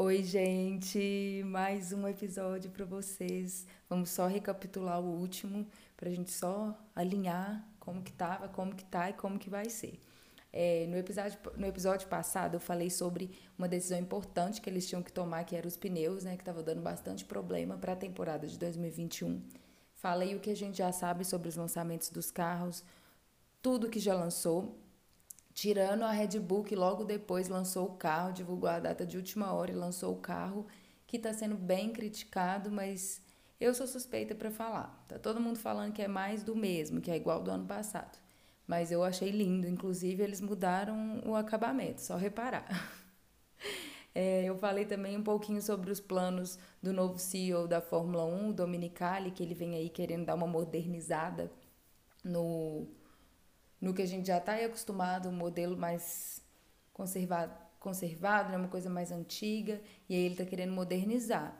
Oi, 0.00 0.22
gente, 0.22 1.42
mais 1.44 1.92
um 1.92 2.06
episódio 2.06 2.70
para 2.70 2.84
vocês. 2.84 3.66
Vamos 3.90 4.10
só 4.10 4.28
recapitular 4.28 5.00
o 5.00 5.18
último 5.18 5.66
para 5.96 6.08
a 6.08 6.12
gente 6.12 6.30
só 6.30 6.78
alinhar 6.94 7.68
como 7.80 8.00
que 8.00 8.12
tava, 8.12 8.46
como 8.48 8.76
que 8.76 8.84
tá 8.84 9.10
e 9.10 9.14
como 9.14 9.40
que 9.40 9.50
vai 9.50 9.68
ser. 9.68 9.98
É, 10.52 10.86
no, 10.86 10.96
episódio, 10.96 11.36
no 11.56 11.66
episódio 11.66 12.06
passado 12.06 12.54
eu 12.54 12.60
falei 12.60 12.90
sobre 12.90 13.32
uma 13.58 13.66
decisão 13.66 13.98
importante 13.98 14.60
que 14.60 14.70
eles 14.70 14.86
tinham 14.86 15.02
que 15.02 15.12
tomar, 15.12 15.42
que 15.42 15.56
eram 15.56 15.66
os 15.66 15.76
pneus, 15.76 16.22
né, 16.22 16.36
que 16.36 16.42
estava 16.42 16.62
dando 16.62 16.80
bastante 16.80 17.24
problema 17.24 17.76
para 17.76 17.94
a 17.94 17.96
temporada 17.96 18.46
de 18.46 18.56
2021. 18.56 19.42
Falei 19.94 20.36
o 20.36 20.38
que 20.38 20.50
a 20.50 20.56
gente 20.56 20.78
já 20.78 20.92
sabe 20.92 21.24
sobre 21.24 21.48
os 21.48 21.56
lançamentos 21.56 22.10
dos 22.10 22.30
carros, 22.30 22.84
tudo 23.60 23.90
que 23.90 23.98
já 23.98 24.14
lançou, 24.14 24.78
tirando 25.58 26.04
a 26.04 26.12
Red 26.12 26.38
Bull 26.38 26.62
que 26.62 26.76
logo 26.76 27.02
depois 27.02 27.48
lançou 27.48 27.86
o 27.88 27.96
carro, 27.96 28.32
divulgou 28.32 28.70
a 28.70 28.78
data 28.78 29.04
de 29.04 29.16
última 29.16 29.52
hora 29.52 29.72
e 29.72 29.74
lançou 29.74 30.14
o 30.14 30.20
carro, 30.20 30.64
que 31.04 31.16
está 31.16 31.32
sendo 31.34 31.56
bem 31.56 31.92
criticado, 31.92 32.70
mas 32.70 33.20
eu 33.58 33.74
sou 33.74 33.84
suspeita 33.84 34.36
para 34.36 34.52
falar. 34.52 35.04
Tá 35.08 35.18
todo 35.18 35.40
mundo 35.40 35.58
falando 35.58 35.92
que 35.92 36.00
é 36.00 36.06
mais 36.06 36.44
do 36.44 36.54
mesmo, 36.54 37.00
que 37.00 37.10
é 37.10 37.16
igual 37.16 37.42
do 37.42 37.50
ano 37.50 37.66
passado. 37.66 38.16
Mas 38.68 38.92
eu 38.92 39.02
achei 39.02 39.30
lindo, 39.32 39.66
inclusive 39.66 40.22
eles 40.22 40.40
mudaram 40.40 41.20
o 41.26 41.34
acabamento, 41.34 42.02
só 42.02 42.16
reparar. 42.16 42.66
É, 44.14 44.42
eu 44.42 44.56
falei 44.56 44.84
também 44.84 45.16
um 45.16 45.22
pouquinho 45.22 45.62
sobre 45.62 45.92
os 45.92 46.00
planos 46.00 46.58
do 46.82 46.92
novo 46.92 47.18
CEO 47.20 47.68
da 47.68 47.80
Fórmula 47.80 48.24
1, 48.24 48.48
o 48.48 48.52
Dominicali, 48.52 49.30
que 49.30 49.44
ele 49.44 49.54
vem 49.54 49.76
aí 49.76 49.88
querendo 49.88 50.24
dar 50.24 50.34
uma 50.34 50.46
modernizada 50.46 51.52
no, 52.24 52.88
no 53.80 53.94
que 53.94 54.02
a 54.02 54.06
gente 54.06 54.26
já 54.26 54.38
está 54.38 54.54
acostumado, 54.54 55.28
um 55.28 55.32
modelo 55.32 55.76
mais 55.76 56.42
conservado, 56.92 57.54
conservado, 57.78 58.50
né, 58.50 58.56
uma 58.56 58.68
coisa 58.68 58.90
mais 58.90 59.12
antiga, 59.12 59.80
e 60.08 60.14
aí 60.14 60.22
ele 60.22 60.34
está 60.34 60.44
querendo 60.44 60.72
modernizar. 60.72 61.56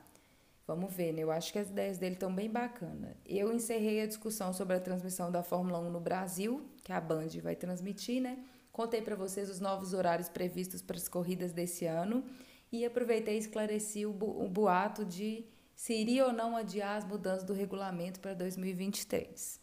Vamos 0.67 0.93
ver, 0.93 1.13
né? 1.13 1.23
Eu 1.23 1.31
acho 1.31 1.51
que 1.51 1.57
as 1.57 1.67
ideias 1.67 1.97
dele 1.97 2.13
estão 2.13 2.31
bem 2.31 2.47
bacanas. 2.47 3.15
Eu 3.25 3.51
encerrei 3.51 4.01
a 4.01 4.05
discussão 4.05 4.53
sobre 4.53 4.75
a 4.75 4.79
transmissão 4.79 5.31
da 5.31 5.41
Fórmula 5.41 5.79
1 5.79 5.89
no 5.89 5.99
Brasil, 5.99 6.63
que 6.83 6.93
a 6.93 7.01
Band 7.01 7.29
vai 7.41 7.55
transmitir, 7.55 8.21
né? 8.21 8.37
Contei 8.71 9.01
para 9.01 9.15
vocês 9.15 9.49
os 9.49 9.59
novos 9.59 9.93
horários 9.93 10.29
previstos 10.29 10.81
para 10.81 10.95
as 10.95 11.07
corridas 11.07 11.51
desse 11.51 11.85
ano 11.87 12.23
e 12.71 12.85
aproveitei 12.85 13.35
e 13.35 13.39
esclareci 13.39 14.05
o, 14.05 14.13
bu 14.13 14.43
o 14.43 14.47
boato 14.47 15.03
de 15.03 15.43
se 15.75 15.93
iria 15.93 16.27
ou 16.27 16.33
não 16.33 16.55
adiar 16.55 16.97
as 16.97 17.05
mudanças 17.05 17.43
do 17.43 17.53
regulamento 17.53 18.19
para 18.19 18.35
2023. 18.35 19.59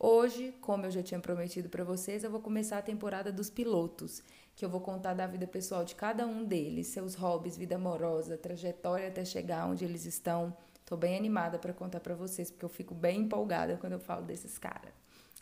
Hoje, 0.00 0.54
como 0.60 0.86
eu 0.86 0.90
já 0.92 1.02
tinha 1.02 1.18
prometido 1.18 1.68
para 1.68 1.82
vocês, 1.82 2.22
eu 2.22 2.30
vou 2.30 2.40
começar 2.40 2.78
a 2.78 2.82
temporada 2.82 3.32
dos 3.32 3.50
pilotos, 3.50 4.22
que 4.54 4.64
eu 4.64 4.68
vou 4.68 4.80
contar 4.80 5.12
da 5.12 5.26
vida 5.26 5.44
pessoal 5.44 5.84
de 5.84 5.96
cada 5.96 6.24
um 6.24 6.44
deles, 6.44 6.86
seus 6.86 7.16
hobbies, 7.16 7.56
vida 7.56 7.74
amorosa, 7.74 8.36
trajetória 8.38 9.08
até 9.08 9.24
chegar 9.24 9.66
onde 9.66 9.84
eles 9.84 10.04
estão. 10.04 10.56
Tô 10.86 10.96
bem 10.96 11.16
animada 11.16 11.58
para 11.58 11.72
contar 11.72 11.98
para 11.98 12.14
vocês, 12.14 12.48
porque 12.48 12.64
eu 12.64 12.68
fico 12.68 12.94
bem 12.94 13.22
empolgada 13.22 13.76
quando 13.76 13.94
eu 13.94 13.98
falo 13.98 14.24
desses 14.24 14.56
caras. 14.56 14.92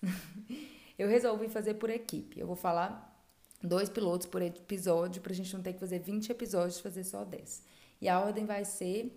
eu 0.98 1.06
resolvi 1.06 1.48
fazer 1.48 1.74
por 1.74 1.90
equipe. 1.90 2.40
Eu 2.40 2.46
vou 2.46 2.56
falar 2.56 3.14
dois 3.62 3.90
pilotos 3.90 4.26
por 4.26 4.40
episódio, 4.40 5.20
pra 5.20 5.34
gente 5.34 5.54
não 5.54 5.62
ter 5.62 5.74
que 5.74 5.80
fazer 5.80 5.98
20 5.98 6.30
episódios, 6.30 6.80
fazer 6.80 7.04
só 7.04 7.24
10. 7.24 7.62
E 8.00 8.08
a 8.08 8.18
ordem 8.18 8.46
vai 8.46 8.64
ser 8.64 9.14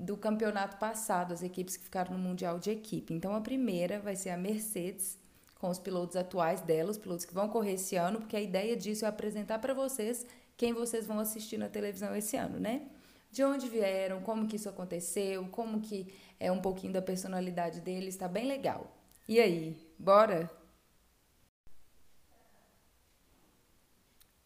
do 0.00 0.16
campeonato 0.16 0.78
passado, 0.78 1.32
as 1.32 1.42
equipes 1.42 1.76
que 1.76 1.84
ficaram 1.84 2.12
no 2.12 2.18
Mundial 2.18 2.58
de 2.58 2.70
Equipe. 2.70 3.12
Então, 3.12 3.34
a 3.34 3.40
primeira 3.40 4.00
vai 4.00 4.16
ser 4.16 4.30
a 4.30 4.36
Mercedes, 4.36 5.18
com 5.58 5.68
os 5.68 5.78
pilotos 5.78 6.16
atuais 6.16 6.62
dela, 6.62 6.90
os 6.90 6.98
pilotos 6.98 7.26
que 7.26 7.34
vão 7.34 7.48
correr 7.48 7.74
esse 7.74 7.94
ano, 7.94 8.18
porque 8.18 8.36
a 8.36 8.40
ideia 8.40 8.74
disso 8.76 9.04
é 9.04 9.08
apresentar 9.08 9.58
para 9.58 9.74
vocês 9.74 10.26
quem 10.56 10.72
vocês 10.72 11.06
vão 11.06 11.18
assistir 11.18 11.58
na 11.58 11.68
televisão 11.68 12.16
esse 12.16 12.36
ano, 12.36 12.58
né? 12.58 12.88
De 13.30 13.44
onde 13.44 13.68
vieram, 13.68 14.22
como 14.22 14.46
que 14.48 14.56
isso 14.56 14.68
aconteceu, 14.68 15.46
como 15.48 15.80
que 15.80 16.12
é 16.38 16.50
um 16.50 16.60
pouquinho 16.60 16.92
da 16.92 17.02
personalidade 17.02 17.80
deles, 17.80 18.16
tá 18.16 18.26
bem 18.26 18.46
legal. 18.46 18.90
E 19.28 19.38
aí, 19.38 19.76
bora? 19.98 20.50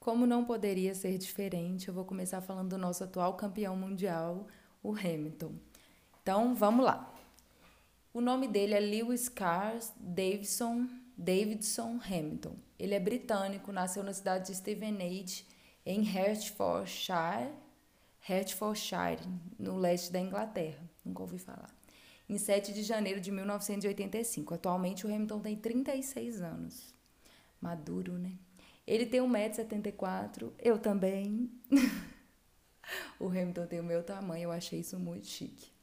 Como 0.01 0.27
não 0.27 0.45
poderia 0.45 0.95
ser 0.95 1.17
diferente, 1.17 1.89
eu 1.89 1.95
vou 1.95 2.05
começar 2.05 2.41
falando 2.43 2.71
do 2.71 2.79
nosso 2.79 3.03
atual 3.03 3.35
campeão 3.35 3.75
mundial, 3.75 4.47
o 4.85 4.93
Hamilton. 4.93 5.55
Então, 6.23 6.55
vamos 6.55 6.85
lá. 6.85 7.13
O 8.13 8.21
nome 8.21 8.47
dele 8.47 8.75
é 8.75 8.81
Lewis 8.81 9.29
Carr 9.29 9.81
Davidson, 9.99 10.87
Davidson 11.17 11.99
Hamilton. 12.05 12.55
Ele 12.79 12.95
é 12.95 13.01
britânico, 13.01 13.73
nasceu 13.73 14.05
na 14.05 14.13
cidade 14.13 14.47
de 14.47 14.57
Stevenage, 14.57 15.45
em 15.85 16.03
Hertfordshire, 16.03 17.53
Hertfordshire, 18.21 19.21
no 19.59 19.77
leste 19.77 20.13
da 20.13 20.21
Inglaterra. 20.21 20.89
Nunca 21.05 21.23
ouvi 21.23 21.39
falar. 21.39 21.75
Em 22.29 22.39
7 22.39 22.73
de 22.73 22.83
janeiro 22.83 23.21
de 23.21 23.31
1985. 23.31 24.55
Atualmente 24.55 25.07
o 25.07 25.13
Hamilton 25.13 25.41
tem 25.41 25.57
36 25.57 26.41
anos. 26.41 26.95
Maduro, 27.61 28.19
né? 28.19 28.33
Ele 28.87 29.07
tem 29.07 29.21
1,74m, 29.21 30.53
eu 30.59 30.79
também. 30.79 31.51
o 33.19 33.29
Hamilton 33.29 33.67
tem 33.67 33.81
o 33.81 33.85
meu 33.85 34.03
tamanho, 34.03 34.45
eu 34.45 34.53
achei 34.53 34.81
isso 34.81 34.99
muito 34.99 35.27
chique. 35.27 35.75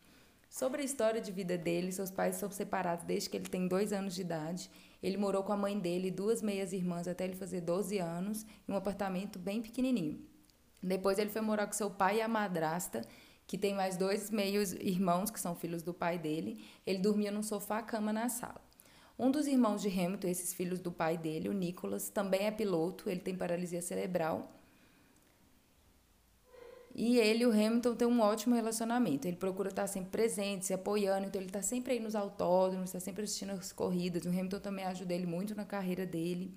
Sobre 0.52 0.82
a 0.82 0.86
história 0.86 1.22
de 1.22 1.32
vida 1.32 1.58
dele, 1.58 1.94
seus 1.94 2.12
pais 2.12 2.36
são 2.36 2.52
separados 2.52 3.06
desde 3.06 3.30
que 3.30 3.38
ele 3.38 3.48
tem 3.48 3.70
dois 3.70 3.94
anos 3.94 4.14
de 4.14 4.22
idade. 4.22 4.70
Ele 5.02 5.16
morou 5.16 5.44
com 5.44 5.54
a 5.54 5.58
mãe 5.58 5.80
dele 5.80 6.10
e 6.10 6.12
duas 6.12 6.42
meias-irmãs 6.42 7.08
até 7.08 7.24
ele 7.24 7.38
fazer 7.38 7.62
12 7.62 7.98
anos, 8.00 8.46
em 8.68 8.74
um 8.74 8.76
apartamento 8.76 9.40
bem 9.40 9.62
pequenininho. 9.62 10.20
Depois 10.84 11.18
ele 11.18 11.30
foi 11.30 11.42
morar 11.42 11.68
com 11.68 11.74
seu 11.74 11.90
pai 11.90 12.18
e 12.18 12.22
a 12.22 12.28
madrasta, 12.28 13.02
que 13.48 13.58
tem 13.58 13.74
mais 13.74 13.96
dois 13.96 14.30
meios-irmãos, 14.30 15.32
que 15.32 15.40
são 15.40 15.56
filhos 15.56 15.84
do 15.84 15.94
pai 15.94 16.20
dele. 16.20 16.62
Ele 16.86 17.00
dormia 17.00 17.32
num 17.32 17.44
sofá-cama 17.44 18.12
na 18.12 18.28
sala. 18.28 18.62
Um 19.18 19.32
dos 19.32 19.48
irmãos 19.48 19.82
de 19.82 19.88
Hamilton, 19.88 20.28
esses 20.28 20.54
filhos 20.54 20.82
do 20.82 20.92
pai 20.92 21.18
dele, 21.18 21.48
o 21.48 21.54
Nicholas, 21.54 22.10
também 22.10 22.42
é 22.42 22.52
piloto, 22.52 23.10
ele 23.10 23.22
tem 23.22 23.36
paralisia 23.38 23.82
cerebral 23.82 24.52
e 26.94 27.18
ele 27.18 27.46
o 27.46 27.52
Hamilton 27.52 27.96
têm 27.96 28.08
um 28.08 28.20
ótimo 28.20 28.56
relacionamento. 28.56 29.28
Ele 29.28 29.38
procura 29.38 29.70
estar 29.70 29.88
sempre 29.88 30.12
presente, 30.12 30.66
se 30.66 30.74
apoiando, 30.74 31.28
então 31.28 31.40
ele 31.40 31.50
está 31.50 31.62
sempre 31.62 31.94
aí 31.94 32.00
nos 32.00 32.16
autódromos, 32.16 32.90
está 32.90 33.00
sempre 33.00 33.24
assistindo 33.24 33.52
as 33.52 33.72
corridas. 33.72 34.26
O 34.26 34.30
Hamilton 34.30 34.60
também 34.60 34.86
ajuda 34.86 35.14
ele 35.14 35.26
muito 35.26 35.56
na 35.56 35.66
carreira 35.66 36.06
dele. 36.06 36.54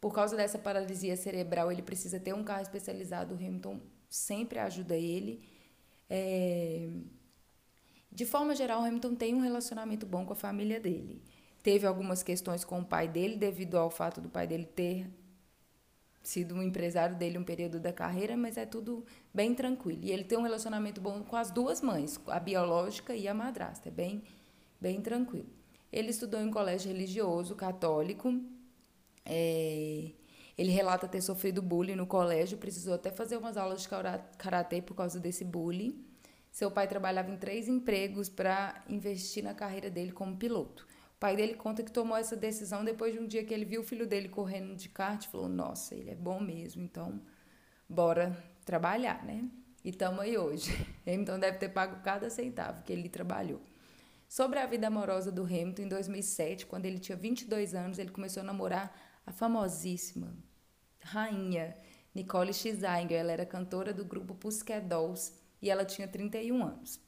Por 0.00 0.12
causa 0.12 0.36
dessa 0.36 0.58
paralisia 0.58 1.16
cerebral, 1.16 1.70
ele 1.70 1.82
precisa 1.82 2.18
ter 2.18 2.34
um 2.34 2.42
carro 2.42 2.62
especializado. 2.62 3.34
O 3.34 3.36
Hamilton 3.36 3.80
sempre 4.10 4.58
ajuda 4.58 4.96
ele. 4.96 5.42
É... 6.10 6.88
De 8.10 8.26
forma 8.26 8.54
geral, 8.54 8.82
o 8.82 8.84
Hamilton 8.84 9.14
tem 9.14 9.34
um 9.34 9.40
relacionamento 9.40 10.04
bom 10.04 10.26
com 10.26 10.32
a 10.32 10.36
família 10.36 10.80
dele. 10.80 11.22
Teve 11.62 11.86
algumas 11.86 12.22
questões 12.22 12.64
com 12.64 12.80
o 12.80 12.84
pai 12.84 13.06
dele, 13.06 13.36
devido 13.36 13.78
ao 13.78 13.90
fato 13.90 14.20
do 14.20 14.28
pai 14.28 14.46
dele 14.46 14.66
ter 14.66 15.06
sido 16.22 16.54
um 16.54 16.62
empresário 16.62 17.16
dele 17.16 17.38
um 17.38 17.44
período 17.44 17.80
da 17.80 17.92
carreira, 17.92 18.36
mas 18.36 18.56
é 18.56 18.64
tudo 18.64 19.04
bem 19.32 19.54
tranquilo. 19.54 20.00
E 20.02 20.10
ele 20.10 20.24
tem 20.24 20.38
um 20.38 20.42
relacionamento 20.42 21.00
bom 21.00 21.22
com 21.22 21.36
as 21.36 21.50
duas 21.50 21.80
mães, 21.80 22.20
a 22.26 22.38
biológica 22.38 23.14
e 23.14 23.26
a 23.26 23.34
madrasta, 23.34 23.88
é 23.88 23.92
bem, 23.92 24.22
bem 24.80 25.00
tranquilo. 25.00 25.48
Ele 25.92 26.10
estudou 26.10 26.40
em 26.40 26.50
colégio 26.50 26.90
religioso 26.90 27.54
católico. 27.54 28.40
É, 29.24 30.10
ele 30.56 30.70
relata 30.70 31.08
ter 31.08 31.20
sofrido 31.20 31.60
bullying 31.60 31.96
no 31.96 32.06
colégio, 32.06 32.58
precisou 32.58 32.94
até 32.94 33.10
fazer 33.10 33.36
umas 33.36 33.56
aulas 33.56 33.82
de 33.82 33.88
karatê 34.38 34.80
por 34.80 34.94
causa 34.94 35.18
desse 35.18 35.44
bullying. 35.44 36.04
Seu 36.50 36.70
pai 36.70 36.86
trabalhava 36.86 37.30
em 37.30 37.36
três 37.36 37.68
empregos 37.68 38.28
para 38.28 38.82
investir 38.88 39.42
na 39.42 39.54
carreira 39.54 39.90
dele 39.90 40.12
como 40.12 40.36
piloto 40.36 40.86
pai 41.22 41.36
dele 41.36 41.54
conta 41.54 41.84
que 41.84 41.92
tomou 41.92 42.16
essa 42.16 42.34
decisão 42.34 42.84
depois 42.84 43.12
de 43.12 43.20
um 43.20 43.28
dia 43.28 43.44
que 43.44 43.54
ele 43.54 43.64
viu 43.64 43.82
o 43.82 43.84
filho 43.84 44.08
dele 44.08 44.28
correndo 44.28 44.74
de 44.74 44.88
kart 44.88 45.24
e 45.24 45.28
falou: 45.28 45.48
Nossa, 45.48 45.94
ele 45.94 46.10
é 46.10 46.16
bom 46.16 46.40
mesmo, 46.40 46.82
então 46.82 47.22
bora 47.88 48.36
trabalhar, 48.64 49.24
né? 49.24 49.48
E 49.84 49.90
estamos 49.90 50.18
aí 50.18 50.36
hoje. 50.36 50.72
Hamilton 51.06 51.38
deve 51.38 51.58
ter 51.58 51.68
pago 51.68 52.02
cada 52.02 52.28
centavo 52.28 52.82
que 52.82 52.92
ele 52.92 53.08
trabalhou. 53.08 53.62
Sobre 54.28 54.58
a 54.58 54.66
vida 54.66 54.88
amorosa 54.88 55.30
do 55.30 55.44
Hamilton, 55.44 55.82
em 55.82 55.88
2007, 55.88 56.66
quando 56.66 56.86
ele 56.86 56.98
tinha 56.98 57.16
22 57.16 57.72
anos, 57.72 58.00
ele 58.00 58.10
começou 58.10 58.40
a 58.40 58.44
namorar 58.44 58.92
a 59.24 59.30
famosíssima 59.30 60.34
rainha 61.02 61.76
Nicole 62.12 62.52
Scherzinger. 62.52 63.20
Ela 63.20 63.30
era 63.30 63.46
cantora 63.46 63.94
do 63.94 64.04
grupo 64.04 64.34
Pussycat 64.34 64.84
Dolls 64.84 65.34
e 65.60 65.70
ela 65.70 65.84
tinha 65.84 66.08
31 66.08 66.64
anos. 66.64 67.00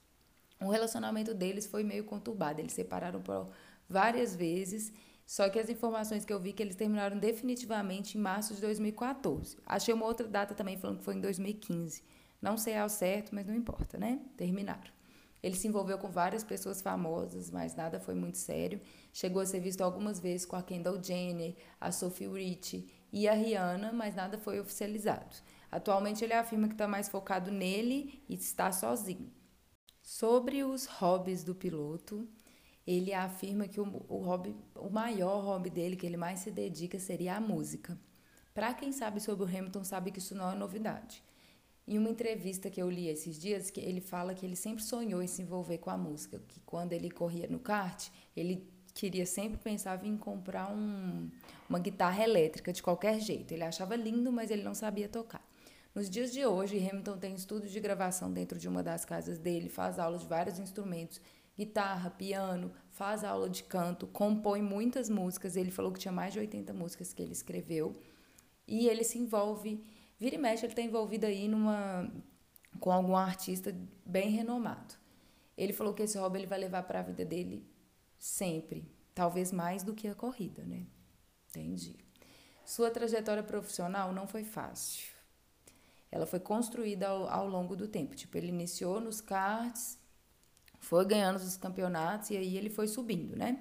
O 0.60 0.70
relacionamento 0.70 1.34
deles 1.34 1.67
foi 1.67 1.82
meio 1.82 2.05
conturbado. 2.05 2.60
Eles 2.60 2.75
separaram 2.75 3.20
por 3.20 3.50
várias 3.88 4.34
vezes. 4.34 4.92
Só 5.26 5.48
que 5.48 5.58
as 5.58 5.70
informações 5.70 6.25
que 6.25 6.32
eu 6.32 6.40
vi 6.40 6.52
que 6.52 6.62
eles 6.62 6.76
terminaram 6.76 7.19
definitivamente 7.19 8.19
em 8.19 8.20
março 8.20 8.54
de 8.54 8.60
2014. 8.60 9.56
Achei 9.64 9.94
uma 9.94 10.04
outra 10.04 10.28
data 10.28 10.54
também 10.54 10.76
falando 10.76 10.98
que 10.98 11.04
foi 11.04 11.14
em 11.14 11.20
2015. 11.20 12.02
Não 12.42 12.58
sei 12.58 12.76
ao 12.76 12.88
certo, 12.88 13.34
mas 13.34 13.46
não 13.46 13.54
importa, 13.54 13.96
né? 13.96 14.20
Terminaram. 14.36 14.92
Ele 15.42 15.56
se 15.56 15.69
envolveu 15.69 15.98
com 15.98 16.10
várias 16.10 16.42
pessoas 16.42 16.81
famosas, 16.81 17.50
mas 17.50 17.75
nada 17.75 18.00
foi 18.00 18.14
muito 18.14 18.38
sério. 18.38 18.81
Chegou 19.12 19.42
a 19.42 19.46
ser 19.46 19.60
visto 19.60 19.82
algumas 19.82 20.19
vezes 20.19 20.46
com 20.46 20.56
a 20.56 20.62
Kendall 20.62 21.02
Jenner, 21.02 21.54
a 21.78 21.92
Sophie 21.92 22.28
Rich 22.28 22.88
e 23.12 23.28
a 23.28 23.34
Rihanna, 23.34 23.92
mas 23.92 24.14
nada 24.14 24.38
foi 24.38 24.58
oficializado. 24.58 25.36
Atualmente 25.70 26.25
ele 26.25 26.32
afirma 26.32 26.66
que 26.66 26.75
está 26.75 26.88
mais 26.88 27.08
focado 27.08 27.50
nele 27.50 28.22
e 28.28 28.34
está 28.34 28.72
sozinho. 28.72 29.31
Sobre 30.00 30.64
os 30.64 30.86
hobbies 30.86 31.44
do 31.44 31.54
piloto, 31.54 32.28
ele 32.86 33.12
afirma 33.12 33.66
que 33.66 33.81
o, 33.81 34.04
o, 34.08 34.19
hobby, 34.19 34.54
o 34.75 34.90
maior 34.90 35.42
hobby 35.42 35.70
dele, 35.70 35.96
que 35.96 36.06
ele 36.06 36.16
mais 36.16 36.40
se 36.40 36.50
dedica, 36.50 36.98
seria 36.98 37.36
a 37.36 37.40
música. 37.40 37.98
Para 38.52 38.72
quem 38.75 38.92
sabe 38.92 39.20
sobre 39.20 39.44
o 39.44 39.48
Hamilton, 39.48 39.84
sabe 39.84 40.10
que 40.10 40.19
isso 40.19 40.34
não 40.34 40.50
é 40.50 40.54
novidade. 40.54 41.22
Em 41.86 41.98
uma 41.98 42.08
entrevista 42.08 42.70
que 42.70 42.81
eu 42.81 42.90
li 42.90 43.08
esses 43.08 43.38
dias, 43.38 43.70
que 43.70 43.81
ele 43.81 44.00
fala 44.00 44.34
que 44.34 44.46
ele 44.46 44.56
sempre 44.56 44.82
sonhou 44.82 45.22
em 45.22 45.26
se 45.26 45.42
envolver 45.42 45.78
com 45.78 45.90
a 45.90 45.98
música, 45.98 46.40
que 46.48 46.60
quando 46.60 46.92
ele 46.92 47.10
corria 47.10 47.46
no 47.48 47.58
kart, 47.58 48.08
ele 48.36 48.66
queria 48.94 49.26
sempre 49.26 49.58
pensava 49.58 50.06
em 50.06 50.16
comprar 50.16 50.72
um, 50.72 51.28
uma 51.69 51.78
guitarra 51.78 52.22
elétrica 52.22 52.72
de 52.72 52.82
qualquer 52.82 53.20
jeito. 53.20 53.52
Ele 53.52 53.64
achava 53.64 53.96
lindo, 53.96 54.31
mas 54.31 54.50
ele 54.50 54.62
não 54.62 54.75
sabia 54.75 55.08
tocar. 55.08 55.44
Nos 55.94 56.08
dias 56.08 56.32
de 56.32 56.44
hoje, 56.46 56.78
Hamilton 56.78 57.19
tem 57.19 57.34
estúdio 57.34 57.69
de 57.69 57.81
gravação 57.81 58.32
dentro 58.32 58.58
de 58.58 58.69
uma 58.69 58.82
das 58.82 59.04
casas 59.04 59.38
dele, 59.38 59.69
faz 59.69 59.98
aula 59.98 60.19
de 60.19 60.26
vários 60.26 60.58
instrumentos, 60.58 61.20
guitarra, 61.56 62.11
piano, 62.11 62.73
faz 62.91 63.25
aula 63.25 63.49
de 63.49 63.62
canto, 63.65 64.06
compõe 64.06 64.62
muitas 64.62 65.09
músicas. 65.09 65.56
Ele 65.56 65.71
falou 65.71 65.93
que 65.93 65.99
tinha 65.99 66.12
mais 66.12 66.33
de 66.33 66.39
80 66.39 66.73
músicas 66.73 67.12
que 67.12 67.23
ele 67.23 67.33
escreveu. 67.33 67.95
E 68.67 68.89
ele 68.89 69.05
se 69.05 69.19
envolve, 69.19 69.85
vira 70.19 70.35
e 70.35 70.39
mexe, 70.39 70.65
ele 70.65 70.73
está 70.73 70.83
envolvido 70.83 71.27
aí 71.27 71.49
numa 71.49 72.11
com 72.81 72.91
algum 72.91 73.17
artista 73.17 73.75
bem 74.05 74.31
renomado. 74.31 74.95
Ele 75.56 75.73
falou 75.73 75.95
que 75.95 76.03
esse 76.03 76.19
hobby 76.19 76.41
ele 76.41 76.47
vai 76.47 76.59
levar 76.59 76.83
para 76.83 77.01
a 77.01 77.03
vida 77.03 77.25
dele 77.25 77.65
sempre, 78.19 78.91
talvez 79.15 79.53
mais 79.53 79.83
do 79.85 79.95
que 79.95 80.09
a 80.09 80.15
corrida, 80.15 80.65
né? 80.65 80.87
Entendi. 81.49 81.97
Sua 82.65 82.91
trajetória 82.91 83.43
profissional 83.43 84.12
não 84.12 84.27
foi 84.27 84.43
fácil 84.43 85.15
ela 86.15 86.27
foi 86.27 86.39
construída 86.39 87.09
ao, 87.09 87.29
ao 87.29 87.49
longo 87.49 87.75
do 87.75 87.89
tempo. 87.89 88.15
Tipo, 88.15 88.39
ele 88.39 88.47
iniciou 88.47 89.01
nos 89.01 89.21
karts, 89.21 89.99
foi 90.84 91.04
ganhando 91.06 91.36
os 91.36 91.56
campeonatos 91.56 92.31
e 92.31 92.36
aí 92.36 92.56
ele 92.56 92.70
foi 92.70 92.86
subindo, 92.86 93.36
né? 93.36 93.60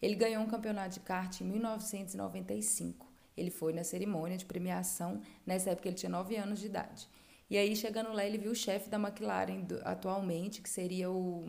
Ele 0.00 0.14
ganhou 0.14 0.42
um 0.42 0.46
campeonato 0.46 0.94
de 0.94 1.00
kart 1.00 1.40
em 1.40 1.44
1995. 1.44 3.06
Ele 3.36 3.50
foi 3.50 3.72
na 3.72 3.84
cerimônia 3.84 4.36
de 4.36 4.44
premiação, 4.44 5.20
nessa 5.44 5.70
época 5.70 5.88
ele 5.88 5.96
tinha 5.96 6.10
9 6.10 6.36
anos 6.36 6.60
de 6.60 6.66
idade. 6.66 7.08
E 7.48 7.58
aí, 7.58 7.74
chegando 7.74 8.12
lá, 8.12 8.24
ele 8.24 8.38
viu 8.38 8.52
o 8.52 8.54
chefe 8.54 8.88
da 8.88 8.96
McLaren 8.96 9.62
do, 9.62 9.80
atualmente, 9.82 10.62
que 10.62 10.70
seria 10.70 11.10
o, 11.10 11.44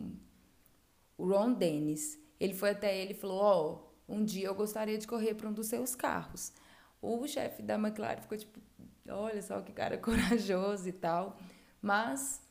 o 1.16 1.28
Ron 1.28 1.52
Dennis. 1.52 2.18
Ele 2.40 2.54
foi 2.54 2.70
até 2.70 2.96
ele 2.96 3.12
e 3.12 3.14
falou: 3.14 3.38
Ó, 3.40 3.78
oh, 4.08 4.14
um 4.14 4.24
dia 4.24 4.48
eu 4.48 4.54
gostaria 4.54 4.98
de 4.98 5.06
correr 5.06 5.34
para 5.34 5.48
um 5.48 5.52
dos 5.52 5.68
seus 5.68 5.94
carros. 5.94 6.52
O 7.00 7.26
chefe 7.28 7.62
da 7.62 7.74
McLaren 7.74 8.20
ficou 8.20 8.36
tipo: 8.36 8.60
olha 9.08 9.40
só 9.40 9.60
que 9.60 9.72
cara 9.72 9.96
corajoso 9.98 10.88
e 10.88 10.92
tal. 10.92 11.38
Mas 11.80 12.42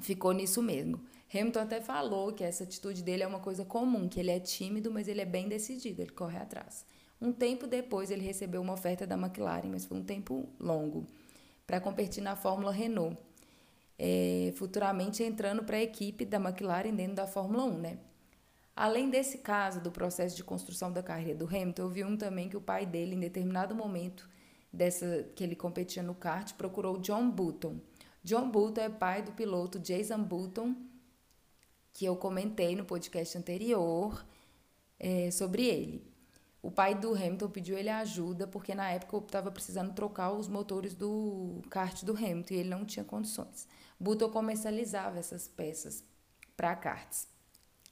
ficou 0.00 0.32
nisso 0.32 0.62
mesmo. 0.62 0.98
Hamilton 1.34 1.60
até 1.60 1.80
falou 1.80 2.32
que 2.32 2.44
essa 2.44 2.64
atitude 2.64 3.02
dele 3.02 3.22
é 3.22 3.26
uma 3.26 3.40
coisa 3.40 3.64
comum, 3.64 4.08
que 4.08 4.20
ele 4.20 4.30
é 4.30 4.38
tímido, 4.38 4.90
mas 4.90 5.08
ele 5.08 5.20
é 5.20 5.24
bem 5.24 5.48
decidido, 5.48 6.02
ele 6.02 6.10
corre 6.10 6.36
atrás. 6.36 6.84
Um 7.20 7.32
tempo 7.32 7.66
depois, 7.66 8.10
ele 8.10 8.22
recebeu 8.22 8.60
uma 8.60 8.74
oferta 8.74 9.06
da 9.06 9.16
McLaren, 9.16 9.68
mas 9.68 9.84
foi 9.86 9.96
um 9.96 10.04
tempo 10.04 10.48
longo, 10.60 11.06
para 11.66 11.80
competir 11.80 12.22
na 12.22 12.36
Fórmula 12.36 12.72
Renault. 12.72 13.16
É, 13.98 14.52
futuramente 14.56 15.22
entrando 15.22 15.62
para 15.62 15.76
a 15.76 15.82
equipe 15.82 16.24
da 16.24 16.38
McLaren 16.38 16.92
dentro 16.92 17.14
da 17.14 17.26
Fórmula 17.26 17.64
1, 17.64 17.78
né? 17.78 17.98
Além 18.74 19.08
desse 19.08 19.38
caso 19.38 19.80
do 19.80 19.92
processo 19.92 20.34
de 20.34 20.42
construção 20.42 20.90
da 20.90 21.02
carreira 21.02 21.38
do 21.38 21.46
Hamilton, 21.46 21.82
eu 21.82 21.88
vi 21.88 22.04
um 22.04 22.16
também 22.16 22.48
que 22.48 22.56
o 22.56 22.60
pai 22.60 22.84
dele, 22.84 23.14
em 23.14 23.20
determinado 23.20 23.74
momento, 23.74 24.28
dessa 24.72 25.28
que 25.36 25.44
ele 25.44 25.54
competia 25.54 26.02
no 26.02 26.14
kart, 26.14 26.52
procurou 26.54 26.98
John 26.98 27.30
Button. 27.30 27.78
John 28.24 28.50
Button 28.50 28.80
é 28.80 28.88
pai 28.88 29.22
do 29.22 29.32
piloto 29.32 29.78
Jason 29.78 30.22
Button, 30.22 30.74
que 31.92 32.04
eu 32.04 32.16
comentei 32.16 32.74
no 32.74 32.84
podcast 32.84 33.36
anterior 33.36 34.24
é, 34.98 35.30
sobre 35.30 35.66
ele. 35.66 36.12
O 36.62 36.70
pai 36.70 36.94
do 36.94 37.12
Hamilton 37.12 37.50
pediu 37.50 37.76
ele 37.76 37.88
ajuda 37.88 38.46
porque 38.46 38.72
na 38.74 38.88
época 38.90 39.16
eu 39.16 39.20
estava 39.20 39.50
precisando 39.50 39.92
trocar 39.92 40.32
os 40.32 40.46
motores 40.46 40.94
do 40.94 41.60
kart 41.68 42.04
do 42.04 42.12
Hamilton 42.12 42.54
e 42.54 42.56
ele 42.58 42.68
não 42.68 42.84
tinha 42.84 43.04
condições. 43.04 43.66
Button 43.98 44.30
comercializava 44.30 45.18
essas 45.18 45.48
peças 45.48 46.04
para 46.56 46.76
karts. 46.76 47.28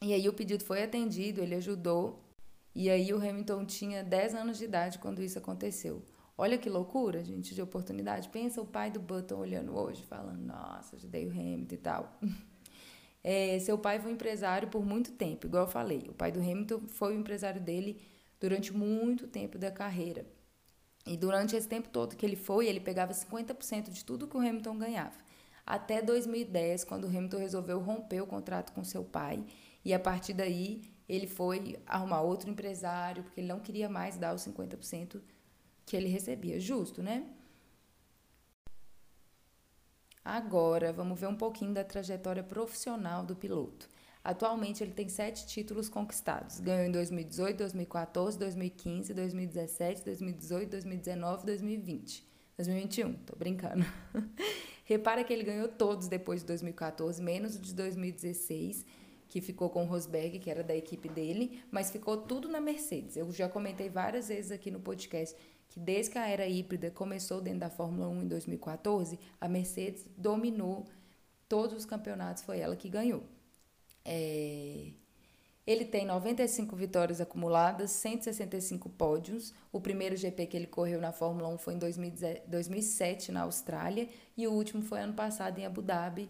E 0.01 0.15
aí 0.15 0.29
o 0.29 0.33
pedido 0.33 0.65
foi 0.65 0.83
atendido, 0.83 1.43
ele 1.43 1.57
ajudou. 1.57 2.25
E 2.73 2.89
aí 2.89 3.13
o 3.13 3.17
Hamilton 3.17 3.67
tinha 3.67 4.05
10 4.05 4.35
anos 4.37 4.59
de 4.59 4.65
idade 4.65 4.99
quando 5.01 5.21
isso 5.21 5.39
aconteceu. 5.39 6.05
Olha 6.39 6.57
que 6.57 6.71
loucura, 6.71 7.25
gente, 7.25 7.55
de 7.55 7.61
oportunidade. 7.61 8.29
Pensa 8.29 8.63
o 8.63 8.67
pai 8.67 8.91
do 8.91 9.01
Button 9.01 9.37
olhando 9.37 9.77
hoje, 9.77 10.03
falando, 10.05 10.41
nossa, 10.41 10.97
ajudei 10.97 11.27
o 11.27 11.31
Hamilton 11.31 11.75
e 11.75 11.79
tal. 11.79 12.19
É, 13.23 13.59
seu 13.59 13.77
pai 13.79 14.01
foi 14.01 14.13
empresário 14.13 14.69
por 14.69 14.85
muito 14.85 15.13
tempo, 15.13 15.47
igual 15.47 15.65
eu 15.65 15.71
falei. 15.71 16.07
O 16.09 16.15
pai 16.15 16.33
do 16.33 16.41
Hamilton 16.41 16.83
foi 16.89 17.15
o 17.15 17.21
empresário 17.21 17.61
dele 17.61 18.01
durante 18.41 18.73
muito 18.73 19.27
tempo 19.27 19.59
da 19.59 19.71
carreira. 19.71 20.25
E 21.07 21.17
durante 21.17 21.57
esse 21.57 21.69
tempo 21.69 21.89
todo 21.89 22.17
que 22.17 22.25
ele 22.25 22.37
foi, 22.37 22.67
ele 22.67 22.81
pegava 22.81 23.13
50% 23.13 23.91
de 23.91 24.05
tudo 24.05 24.27
que 24.27 24.37
o 24.37 24.41
Hamilton 24.41 24.79
ganhava. 24.79 25.17
Até 25.67 26.03
2010, 26.03 26.85
quando 26.85 27.05
o 27.05 27.09
Hamilton 27.09 27.39
resolveu 27.39 27.79
romper 27.79 28.21
o 28.21 28.27
contrato 28.27 28.73
com 28.73 28.83
seu 28.83 29.05
pai. 29.05 29.45
E 29.85 29.95
a 29.95 29.99
partir 29.99 30.35
daí, 30.35 30.83
ele 31.09 31.27
foi 31.27 31.79
arrumar 31.87 32.23
outro 32.23 32.51
empresário, 32.51 33.23
porque 33.23 33.41
ele 33.41 33.49
não 33.49 33.61
queria 33.61 33.89
mais 33.89 34.17
dar 34.17 34.35
os 34.35 34.47
50% 34.47 35.21
que 35.87 35.97
ele 35.97 36.09
recebia. 36.09 36.61
Justo, 36.61 37.03
né? 37.03 37.27
Agora, 40.25 40.93
vamos 40.93 41.19
ver 41.19 41.27
um 41.29 41.37
pouquinho 41.37 41.73
da 41.73 41.83
trajetória 41.83 42.43
profissional 42.43 43.25
do 43.25 43.35
piloto. 43.35 43.89
Atualmente, 44.23 44.85
ele 44.85 44.93
tem 44.93 45.09
sete 45.09 45.47
títulos 45.47 45.89
conquistados. 45.89 46.61
Ganhou 46.61 46.87
em 46.87 46.93
2018, 46.93 47.57
2014, 47.57 48.39
2015, 48.39 49.15
2017, 49.15 50.05
2018, 50.05 50.71
2019 50.71 51.47
2020. 51.47 52.31
2021, 52.57 53.15
tô 53.15 53.35
brincando. 53.35 53.85
Repara 54.85 55.25
que 55.25 55.33
ele 55.33 55.45
ganhou 55.45 55.69
todos 55.69 56.07
depois 56.07 56.41
de 56.41 56.49
2014, 56.49 57.23
menos 57.23 57.57
o 57.57 57.59
de 57.61 57.73
2016, 57.73 58.85
que 59.29 59.41
ficou 59.41 59.71
com 59.71 59.85
o 59.85 59.87
Rosberg, 59.87 60.39
que 60.39 60.51
era 60.51 60.63
da 60.63 60.77
equipe 60.77 61.09
dele, 61.09 61.63
mas 61.71 61.91
ficou 61.91 62.19
tudo 62.19 62.49
na 62.49 62.61
Mercedes. 62.61 63.17
Eu 63.17 63.31
já 63.33 63.49
comentei 63.49 63.89
várias 63.89 64.29
vezes 64.29 64.51
aqui 64.51 64.71
no 64.71 64.81
podcast 64.81 65.35
que 65.71 65.79
desde 65.79 66.11
que 66.11 66.19
a 66.19 66.29
era 66.29 66.47
híbrida 66.47 66.91
começou 66.91 67.41
dentro 67.41 67.61
da 67.61 67.71
Fórmula 67.71 68.09
1 68.09 68.23
em 68.23 68.29
2014, 68.29 69.19
a 69.41 69.49
Mercedes 69.49 70.05
dominou 70.17 70.87
todos 71.49 71.77
os 71.77 71.87
campeonatos, 71.87 72.43
foi 72.43 72.59
ela 72.59 72.77
que 72.77 72.89
ganhou. 72.89 73.23
É... 74.05 74.89
Ele 75.67 75.85
tem 75.85 76.05
95 76.05 76.75
vitórias 76.75 77.21
acumuladas, 77.21 77.93
165 77.93 78.89
pódios. 78.89 79.55
O 79.71 79.81
primeiro 79.81 80.17
GP 80.17 80.47
que 80.47 80.57
ele 80.57 80.67
correu 80.67 81.01
na 81.01 81.13
Fórmula 81.13 81.49
1 81.49 81.59
foi 81.59 81.75
em 81.75 81.79
2007 81.79 83.31
na 83.31 83.43
Austrália 83.43 84.09
e 84.37 84.49
o 84.49 84.53
último 84.53 84.83
foi 84.83 85.01
ano 85.01 85.13
passado 85.13 85.59
em 85.59 85.67
Abu 85.67 85.83
Dhabi, 85.83 86.29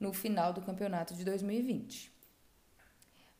no 0.00 0.14
final 0.14 0.54
do 0.54 0.62
campeonato 0.62 1.14
de 1.14 1.24
2020. 1.24 2.13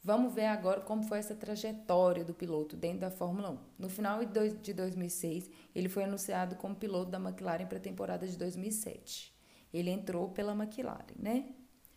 Vamos 0.06 0.34
ver 0.34 0.44
agora 0.44 0.82
como 0.82 1.02
foi 1.02 1.18
essa 1.18 1.34
trajetória 1.34 2.22
do 2.22 2.34
piloto 2.34 2.76
dentro 2.76 3.00
da 3.00 3.10
Fórmula 3.10 3.52
1. 3.52 3.58
No 3.78 3.88
final 3.88 4.22
de 4.22 4.74
2006, 4.74 5.50
ele 5.74 5.88
foi 5.88 6.04
anunciado 6.04 6.56
como 6.56 6.74
piloto 6.74 7.10
da 7.10 7.18
McLaren 7.18 7.64
para 7.64 7.78
a 7.78 7.80
temporada 7.80 8.26
de 8.28 8.36
2007. 8.36 9.34
Ele 9.72 9.90
entrou 9.90 10.28
pela 10.28 10.52
McLaren, 10.52 11.14
né? 11.18 11.54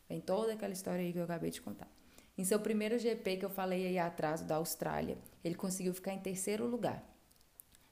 Vem 0.08 0.22
toda 0.22 0.54
aquela 0.54 0.72
história 0.72 1.02
aí 1.02 1.12
que 1.12 1.20
eu 1.20 1.26
acabei 1.26 1.52
de 1.52 1.62
contar. 1.62 1.90
Em 2.38 2.46
seu 2.46 2.62
primeiro 2.62 2.98
GP 2.98 3.38
que 3.38 3.46
eu 3.46 3.50
falei 3.50 3.86
aí 3.86 4.00
atrás, 4.00 4.40
da 4.42 4.56
Austrália, 4.56 5.18
ele 5.44 5.56
conseguiu 5.56 5.94
ficar 5.94 6.14
em 6.14 6.20
terceiro 6.20 6.66
lugar. 6.66 7.04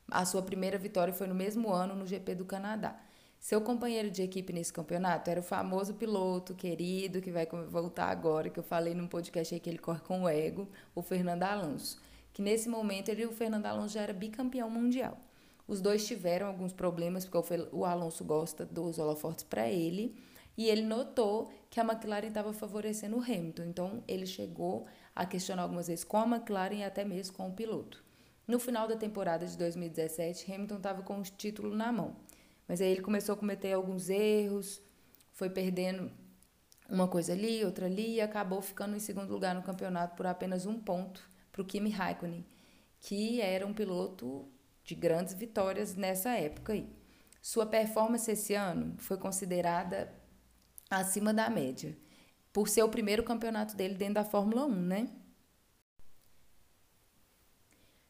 A 0.10 0.24
sua 0.24 0.42
primeira 0.42 0.78
vitória 0.78 1.14
foi 1.14 1.28
no 1.28 1.36
mesmo 1.36 1.74
ano 1.74 1.94
no 1.94 2.08
GP 2.08 2.36
do 2.36 2.46
Canadá. 2.46 2.98
Seu 3.40 3.62
companheiro 3.62 4.10
de 4.10 4.24
equipe 4.24 4.52
nesse 4.52 4.74
campeonato 4.74 5.30
era 5.30 5.40
o 5.40 5.44
famoso 5.44 5.94
piloto 5.94 6.56
querido 6.56 7.22
que 7.22 7.32
vai 7.32 7.46
voltar 7.70 8.10
agora, 8.10 8.50
que 8.50 8.60
eu 8.60 8.64
falei 8.64 8.94
num 8.94 9.08
podcast 9.08 9.54
aí 9.54 9.60
que 9.60 9.70
ele 9.70 9.78
corre 9.78 10.00
com 10.00 10.24
o 10.24 10.30
ego, 10.30 10.68
o 10.96 11.02
Fernando 11.02 11.44
Alonso. 11.44 12.02
Que 12.34 12.42
nesse 12.42 12.68
momento 12.68 13.10
ele, 13.10 13.26
o 13.26 13.32
Fernando 13.32 13.66
Alonso 13.68 13.94
já 13.94 14.02
era 14.02 14.14
bicampeão 14.14 14.70
mundial. 14.70 15.18
Os 15.68 15.80
dois 15.82 16.06
tiveram 16.06 16.48
alguns 16.48 16.74
problemas, 16.74 17.26
porque 17.26 17.68
o 17.72 17.86
Alonso 17.86 18.24
gosta 18.24 18.66
dos 18.66 19.00
holofortes 19.00 19.44
para 19.44 19.70
ele, 19.70 20.16
e 20.58 20.70
ele 20.70 20.84
notou 20.84 21.52
que 21.70 21.80
a 21.80 21.84
McLaren 21.84 22.28
estava 22.28 22.54
favorecendo 22.54 23.18
o 23.18 23.22
Hamilton. 23.22 23.64
Então 23.64 24.04
ele 24.08 24.26
chegou 24.26 24.86
a 25.16 25.26
questionar 25.26 25.64
algumas 25.64 25.88
vezes 25.88 26.04
com 26.04 26.18
a 26.18 26.26
McLaren 26.26 26.76
e 26.76 26.84
até 26.84 27.04
mesmo 27.04 27.36
com 27.36 27.50
o 27.50 27.54
piloto. 27.54 28.04
No 28.48 28.60
final 28.60 28.88
da 28.88 28.96
temporada 28.96 29.46
de 29.46 29.58
2017, 29.58 30.52
Hamilton 30.54 30.78
estava 30.78 31.02
com 31.02 31.20
o 31.20 31.24
título 31.24 31.76
na 31.76 31.92
mão. 31.92 32.16
Mas 32.68 32.82
aí 32.82 32.90
ele 32.90 33.02
começou 33.02 33.34
a 33.34 33.38
cometer 33.38 33.74
alguns 33.74 34.10
erros, 34.10 34.82
foi 35.32 35.50
perdendo 35.50 36.12
uma 36.90 37.08
coisa 37.08 37.34
ali, 37.34 37.64
outra 37.64 37.86
ali, 37.86 38.16
e 38.16 38.22
acabou 38.22 38.62
ficando 38.62 38.96
em 38.96 39.00
segundo 39.00 39.32
lugar 39.32 39.56
no 39.56 39.64
campeonato 39.64 40.16
por 40.16 40.26
apenas 40.26 40.66
um 40.66 40.80
ponto 40.80 41.30
para 41.52 41.62
o 41.62 41.66
Kimi 41.66 41.90
Raikkonen, 41.90 42.46
que 43.00 43.42
era 43.42 43.66
um 43.66 43.74
piloto 43.74 44.48
de 44.84 44.96
grandes 44.96 45.34
vitórias 45.34 45.96
nessa 45.96 46.32
época 46.32 46.74
aí. 46.74 46.90
Sua 47.42 47.66
performance 47.66 48.30
esse 48.30 48.54
ano 48.54 48.96
foi 48.98 49.18
considerada 49.18 50.14
acima 50.90 51.34
da 51.34 51.50
média, 51.50 51.98
por 52.52 52.68
ser 52.68 52.84
o 52.84 52.90
primeiro 52.90 53.24
campeonato 53.24 53.76
dele 53.76 53.96
dentro 53.96 54.16
da 54.16 54.24
Fórmula 54.24 54.66
1, 54.66 54.76
né? 54.76 55.10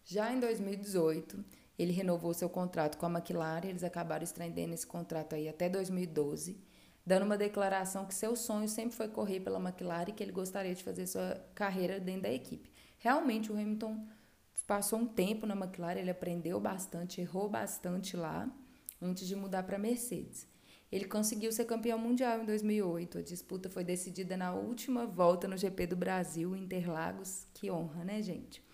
Já 0.03 0.31
em 0.31 0.39
2018, 0.39 1.43
ele 1.77 1.91
renovou 1.91 2.33
seu 2.33 2.49
contrato 2.49 2.97
com 2.97 3.05
a 3.05 3.09
McLaren, 3.09 3.67
eles 3.67 3.83
acabaram 3.83 4.23
estendendo 4.23 4.73
esse 4.73 4.87
contrato 4.87 5.35
aí 5.35 5.49
até 5.49 5.69
2012, 5.69 6.57
dando 7.05 7.25
uma 7.25 7.37
declaração 7.37 8.05
que 8.05 8.13
seu 8.13 8.35
sonho 8.35 8.67
sempre 8.67 8.95
foi 8.95 9.07
correr 9.07 9.39
pela 9.39 9.59
McLaren 9.59 10.09
e 10.09 10.13
que 10.13 10.23
ele 10.23 10.31
gostaria 10.31 10.73
de 10.73 10.83
fazer 10.83 11.05
sua 11.07 11.39
carreira 11.53 11.99
dentro 11.99 12.23
da 12.23 12.31
equipe. 12.31 12.71
Realmente 12.97 13.51
o 13.51 13.55
Hamilton 13.55 14.07
passou 14.65 14.99
um 14.99 15.05
tempo 15.05 15.45
na 15.45 15.55
McLaren, 15.55 15.99
ele 15.99 16.11
aprendeu 16.11 16.59
bastante, 16.59 17.21
errou 17.21 17.49
bastante 17.49 18.17
lá, 18.17 18.49
antes 19.01 19.27
de 19.27 19.35
mudar 19.35 19.63
para 19.63 19.75
a 19.75 19.79
Mercedes. 19.79 20.47
Ele 20.91 21.05
conseguiu 21.05 21.51
ser 21.51 21.65
campeão 21.65 21.97
mundial 21.97 22.41
em 22.41 22.45
2008. 22.45 23.17
A 23.17 23.21
disputa 23.21 23.69
foi 23.69 23.83
decidida 23.83 24.37
na 24.37 24.53
última 24.53 25.05
volta 25.05 25.47
no 25.47 25.57
GP 25.57 25.87
do 25.87 25.95
Brasil, 25.95 26.55
Interlagos. 26.55 27.47
Que 27.53 27.69
honra, 27.69 28.03
né, 28.05 28.21
gente? 28.21 28.64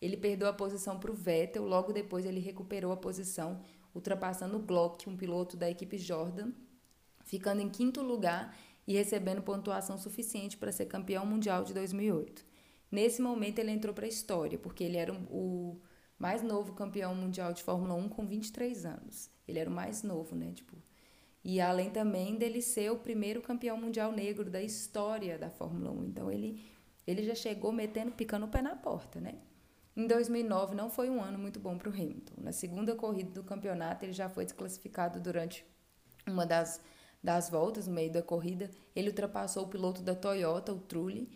Ele 0.00 0.16
perdeu 0.16 0.48
a 0.48 0.52
posição 0.52 0.98
para 0.98 1.10
o 1.10 1.14
Vettel, 1.14 1.66
logo 1.66 1.92
depois 1.92 2.24
ele 2.24 2.40
recuperou 2.40 2.92
a 2.92 2.96
posição, 2.96 3.60
ultrapassando 3.94 4.56
o 4.56 4.60
Glock, 4.60 5.08
um 5.08 5.16
piloto 5.16 5.56
da 5.56 5.70
equipe 5.70 5.98
Jordan, 5.98 6.52
ficando 7.24 7.60
em 7.60 7.68
quinto 7.68 8.02
lugar 8.02 8.56
e 8.86 8.94
recebendo 8.94 9.42
pontuação 9.42 9.98
suficiente 9.98 10.56
para 10.56 10.72
ser 10.72 10.86
campeão 10.86 11.26
mundial 11.26 11.64
de 11.64 11.74
2008. 11.74 12.44
Nesse 12.90 13.22
momento 13.22 13.58
ele 13.58 13.70
entrou 13.70 13.94
para 13.94 14.06
a 14.06 14.08
história, 14.08 14.58
porque 14.58 14.82
ele 14.82 14.96
era 14.96 15.12
o 15.12 15.80
mais 16.18 16.42
novo 16.42 16.72
campeão 16.72 17.14
mundial 17.14 17.52
de 17.52 17.62
Fórmula 17.62 17.94
1 17.94 18.08
com 18.08 18.26
23 18.26 18.84
anos. 18.84 19.30
Ele 19.46 19.58
era 19.58 19.70
o 19.70 19.72
mais 19.72 20.02
novo, 20.02 20.34
né? 20.34 20.52
Tipo, 20.52 20.76
e 21.44 21.60
além 21.60 21.90
também 21.90 22.36
dele 22.36 22.60
ser 22.60 22.90
o 22.90 22.98
primeiro 22.98 23.40
campeão 23.40 23.76
mundial 23.76 24.12
negro 24.12 24.50
da 24.50 24.62
história 24.62 25.38
da 25.38 25.50
Fórmula 25.50 25.90
1. 25.90 26.04
Então 26.04 26.30
ele, 26.30 26.60
ele 27.06 27.22
já 27.22 27.34
chegou 27.34 27.72
metendo, 27.72 28.12
picando 28.12 28.46
o 28.46 28.50
pé 28.50 28.60
na 28.60 28.76
porta, 28.76 29.20
né? 29.20 29.36
Em 29.96 30.06
2009 30.06 30.74
não 30.74 30.88
foi 30.88 31.10
um 31.10 31.22
ano 31.22 31.38
muito 31.38 31.58
bom 31.58 31.76
para 31.76 31.88
o 31.88 31.92
Hamilton. 31.92 32.34
Na 32.38 32.52
segunda 32.52 32.94
corrida 32.94 33.30
do 33.30 33.42
campeonato 33.42 34.04
ele 34.04 34.12
já 34.12 34.28
foi 34.28 34.44
desclassificado 34.44 35.20
durante 35.20 35.64
uma 36.26 36.46
das, 36.46 36.80
das 37.22 37.50
voltas, 37.50 37.86
no 37.86 37.94
meio 37.94 38.12
da 38.12 38.22
corrida. 38.22 38.70
Ele 38.94 39.08
ultrapassou 39.08 39.64
o 39.64 39.68
piloto 39.68 40.00
da 40.02 40.14
Toyota, 40.14 40.72
o 40.72 40.78
Trulli, 40.78 41.28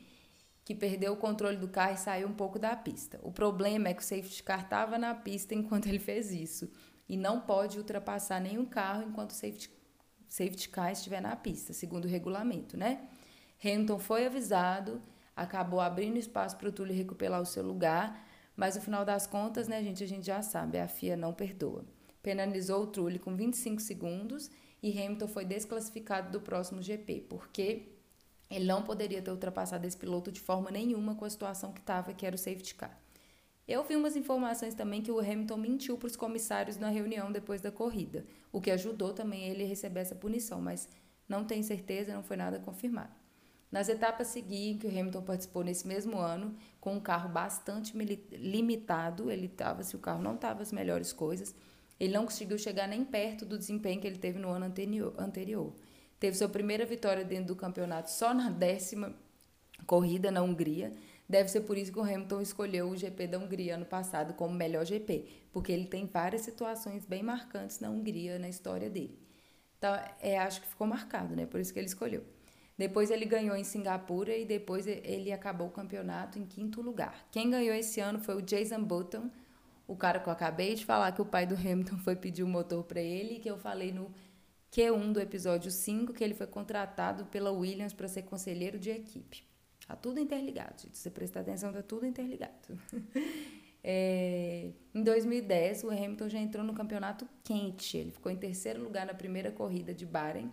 que 0.64 0.74
perdeu 0.74 1.12
o 1.12 1.16
controle 1.16 1.56
do 1.56 1.68
carro 1.68 1.94
e 1.94 1.98
saiu 1.98 2.28
um 2.28 2.32
pouco 2.32 2.58
da 2.58 2.74
pista. 2.74 3.18
O 3.22 3.32
problema 3.32 3.88
é 3.88 3.94
que 3.94 4.02
o 4.02 4.04
safety 4.04 4.42
car 4.42 4.62
estava 4.62 4.98
na 4.98 5.14
pista 5.14 5.52
enquanto 5.54 5.86
ele 5.86 5.98
fez 5.98 6.32
isso. 6.32 6.70
E 7.08 7.16
não 7.16 7.40
pode 7.40 7.76
ultrapassar 7.76 8.40
nenhum 8.40 8.64
carro 8.64 9.02
enquanto 9.02 9.30
o 9.30 9.34
safety, 9.34 9.70
safety 10.28 10.68
car 10.70 10.90
estiver 10.92 11.20
na 11.20 11.36
pista, 11.36 11.72
segundo 11.72 12.06
o 12.06 12.08
regulamento, 12.08 12.78
né? 12.78 13.08
Hamilton 13.62 13.98
foi 13.98 14.26
avisado, 14.26 15.02
acabou 15.36 15.80
abrindo 15.80 16.16
espaço 16.18 16.56
para 16.56 16.68
o 16.68 16.72
Túlio 16.72 16.94
recuperar 16.94 17.40
o 17.40 17.46
seu 17.46 17.62
lugar, 17.62 18.24
mas 18.56 18.76
no 18.76 18.82
final 18.82 19.04
das 19.04 19.26
contas, 19.26 19.68
né, 19.68 19.82
gente, 19.82 20.02
a 20.02 20.06
gente 20.06 20.26
já 20.26 20.42
sabe, 20.42 20.78
a 20.78 20.86
FIA 20.86 21.16
não 21.16 21.32
perdoa. 21.32 21.84
Penalizou 22.22 22.82
o 22.82 22.86
Trulli 22.86 23.18
com 23.18 23.34
25 23.34 23.80
segundos 23.80 24.50
e 24.82 24.90
Hamilton 24.90 25.28
foi 25.28 25.44
desclassificado 25.44 26.30
do 26.30 26.40
próximo 26.40 26.82
GP, 26.82 27.26
porque 27.28 27.88
ele 28.50 28.66
não 28.66 28.82
poderia 28.82 29.20
ter 29.20 29.30
ultrapassado 29.30 29.86
esse 29.86 29.96
piloto 29.96 30.30
de 30.30 30.40
forma 30.40 30.70
nenhuma 30.70 31.14
com 31.14 31.24
a 31.24 31.30
situação 31.30 31.72
que 31.72 31.80
estava, 31.80 32.12
que 32.12 32.24
era 32.24 32.36
o 32.36 32.38
safety 32.38 32.74
car. 32.74 32.98
Eu 33.66 33.82
vi 33.82 33.96
umas 33.96 34.14
informações 34.14 34.74
também 34.74 35.00
que 35.00 35.10
o 35.10 35.18
Hamilton 35.18 35.56
mentiu 35.56 35.96
para 35.96 36.06
os 36.06 36.16
comissários 36.16 36.76
na 36.76 36.90
reunião 36.90 37.32
depois 37.32 37.62
da 37.62 37.72
corrida, 37.72 38.26
o 38.52 38.60
que 38.60 38.70
ajudou 38.70 39.14
também 39.14 39.48
ele 39.48 39.64
a 39.64 39.66
receber 39.66 40.00
essa 40.00 40.14
punição, 40.14 40.60
mas 40.60 40.86
não 41.26 41.44
tenho 41.44 41.64
certeza, 41.64 42.14
não 42.14 42.22
foi 42.22 42.36
nada 42.36 42.58
confirmado. 42.60 43.12
Nas 43.74 43.88
etapas 43.88 44.28
seguintes, 44.28 44.82
que 44.82 44.86
o 44.86 44.88
Hamilton 44.88 45.22
participou 45.22 45.64
nesse 45.64 45.84
mesmo 45.84 46.16
ano, 46.16 46.54
com 46.80 46.94
um 46.94 47.00
carro 47.00 47.28
bastante 47.28 47.92
limitado, 48.30 49.32
ele 49.32 49.46
estava, 49.46 49.82
se 49.82 49.96
o 49.96 49.98
carro 49.98 50.22
não 50.22 50.36
estava 50.36 50.62
as 50.62 50.70
melhores 50.70 51.12
coisas, 51.12 51.52
ele 51.98 52.12
não 52.12 52.24
conseguiu 52.24 52.56
chegar 52.56 52.86
nem 52.86 53.04
perto 53.04 53.44
do 53.44 53.58
desempenho 53.58 54.00
que 54.00 54.06
ele 54.06 54.16
teve 54.16 54.38
no 54.38 54.48
ano 54.48 54.66
anterior. 55.18 55.74
Teve 56.20 56.36
sua 56.36 56.48
primeira 56.48 56.86
vitória 56.86 57.24
dentro 57.24 57.46
do 57.46 57.56
campeonato 57.56 58.12
só 58.12 58.32
na 58.32 58.48
décima 58.48 59.12
corrida 59.88 60.30
na 60.30 60.40
Hungria. 60.40 60.94
Deve 61.28 61.48
ser 61.48 61.62
por 61.62 61.76
isso 61.76 61.90
que 61.90 61.98
o 61.98 62.02
Hamilton 62.02 62.42
escolheu 62.42 62.88
o 62.88 62.96
GP 62.96 63.26
da 63.26 63.40
Hungria 63.40 63.74
ano 63.74 63.86
passado 63.86 64.34
como 64.34 64.54
melhor 64.54 64.86
GP, 64.86 65.26
porque 65.50 65.72
ele 65.72 65.86
tem 65.86 66.06
várias 66.06 66.42
situações 66.42 67.04
bem 67.04 67.24
marcantes 67.24 67.80
na 67.80 67.90
Hungria 67.90 68.38
na 68.38 68.48
história 68.48 68.88
dele. 68.88 69.18
Então, 69.76 69.92
é, 70.20 70.38
acho 70.38 70.60
que 70.60 70.68
ficou 70.68 70.86
marcado, 70.86 71.34
né? 71.34 71.44
Por 71.44 71.58
isso 71.58 71.72
que 71.72 71.80
ele 71.80 71.88
escolheu. 71.88 72.33
Depois 72.76 73.10
ele 73.10 73.24
ganhou 73.24 73.54
em 73.54 73.62
Singapura 73.62 74.36
e 74.36 74.44
depois 74.44 74.86
ele 74.86 75.30
acabou 75.32 75.68
o 75.68 75.70
campeonato 75.70 76.38
em 76.38 76.44
quinto 76.44 76.82
lugar. 76.82 77.26
Quem 77.30 77.48
ganhou 77.48 77.74
esse 77.74 78.00
ano 78.00 78.18
foi 78.18 78.34
o 78.34 78.42
Jason 78.42 78.82
Button, 78.82 79.30
o 79.86 79.96
cara 79.96 80.18
que 80.18 80.28
eu 80.28 80.32
acabei 80.32 80.74
de 80.74 80.84
falar 80.84 81.12
que 81.12 81.22
o 81.22 81.26
pai 81.26 81.46
do 81.46 81.54
Hamilton 81.54 81.98
foi 81.98 82.16
pedir 82.16 82.42
o 82.42 82.46
um 82.46 82.50
motor 82.50 82.82
para 82.84 83.00
ele, 83.00 83.38
que 83.38 83.48
eu 83.48 83.58
falei 83.58 83.92
no 83.92 84.12
Q1 84.72 85.12
do 85.12 85.20
episódio 85.20 85.70
5 85.70 86.12
que 86.12 86.24
ele 86.24 86.34
foi 86.34 86.46
contratado 86.46 87.26
pela 87.26 87.52
Williams 87.52 87.92
para 87.92 88.08
ser 88.08 88.22
conselheiro 88.22 88.78
de 88.78 88.90
equipe. 88.90 89.46
Tá 89.86 89.94
tudo 89.94 90.18
interligado, 90.18 90.80
gente. 90.80 90.96
Se 90.96 91.02
você 91.02 91.10
prestar 91.10 91.40
atenção, 91.40 91.72
tá 91.72 91.82
tudo 91.82 92.06
interligado. 92.06 92.52
é, 93.84 94.72
em 94.94 95.02
2010, 95.02 95.84
o 95.84 95.90
Hamilton 95.90 96.28
já 96.28 96.38
entrou 96.38 96.64
no 96.64 96.72
campeonato 96.72 97.28
quente. 97.44 97.98
Ele 97.98 98.10
ficou 98.10 98.32
em 98.32 98.36
terceiro 98.36 98.82
lugar 98.82 99.06
na 99.06 99.14
primeira 99.14 99.52
corrida 99.52 99.92
de 99.92 100.06
Bahrein 100.06 100.50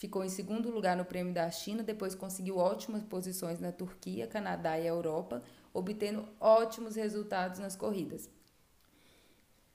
Ficou 0.00 0.24
em 0.24 0.30
segundo 0.30 0.70
lugar 0.70 0.96
no 0.96 1.04
Prêmio 1.04 1.34
da 1.34 1.50
China, 1.50 1.82
depois 1.82 2.14
conseguiu 2.14 2.56
ótimas 2.56 3.02
posições 3.02 3.60
na 3.60 3.70
Turquia, 3.70 4.26
Canadá 4.26 4.78
e 4.78 4.86
Europa, 4.86 5.42
obtendo 5.74 6.26
ótimos 6.40 6.96
resultados 6.96 7.58
nas 7.58 7.76
corridas. 7.76 8.26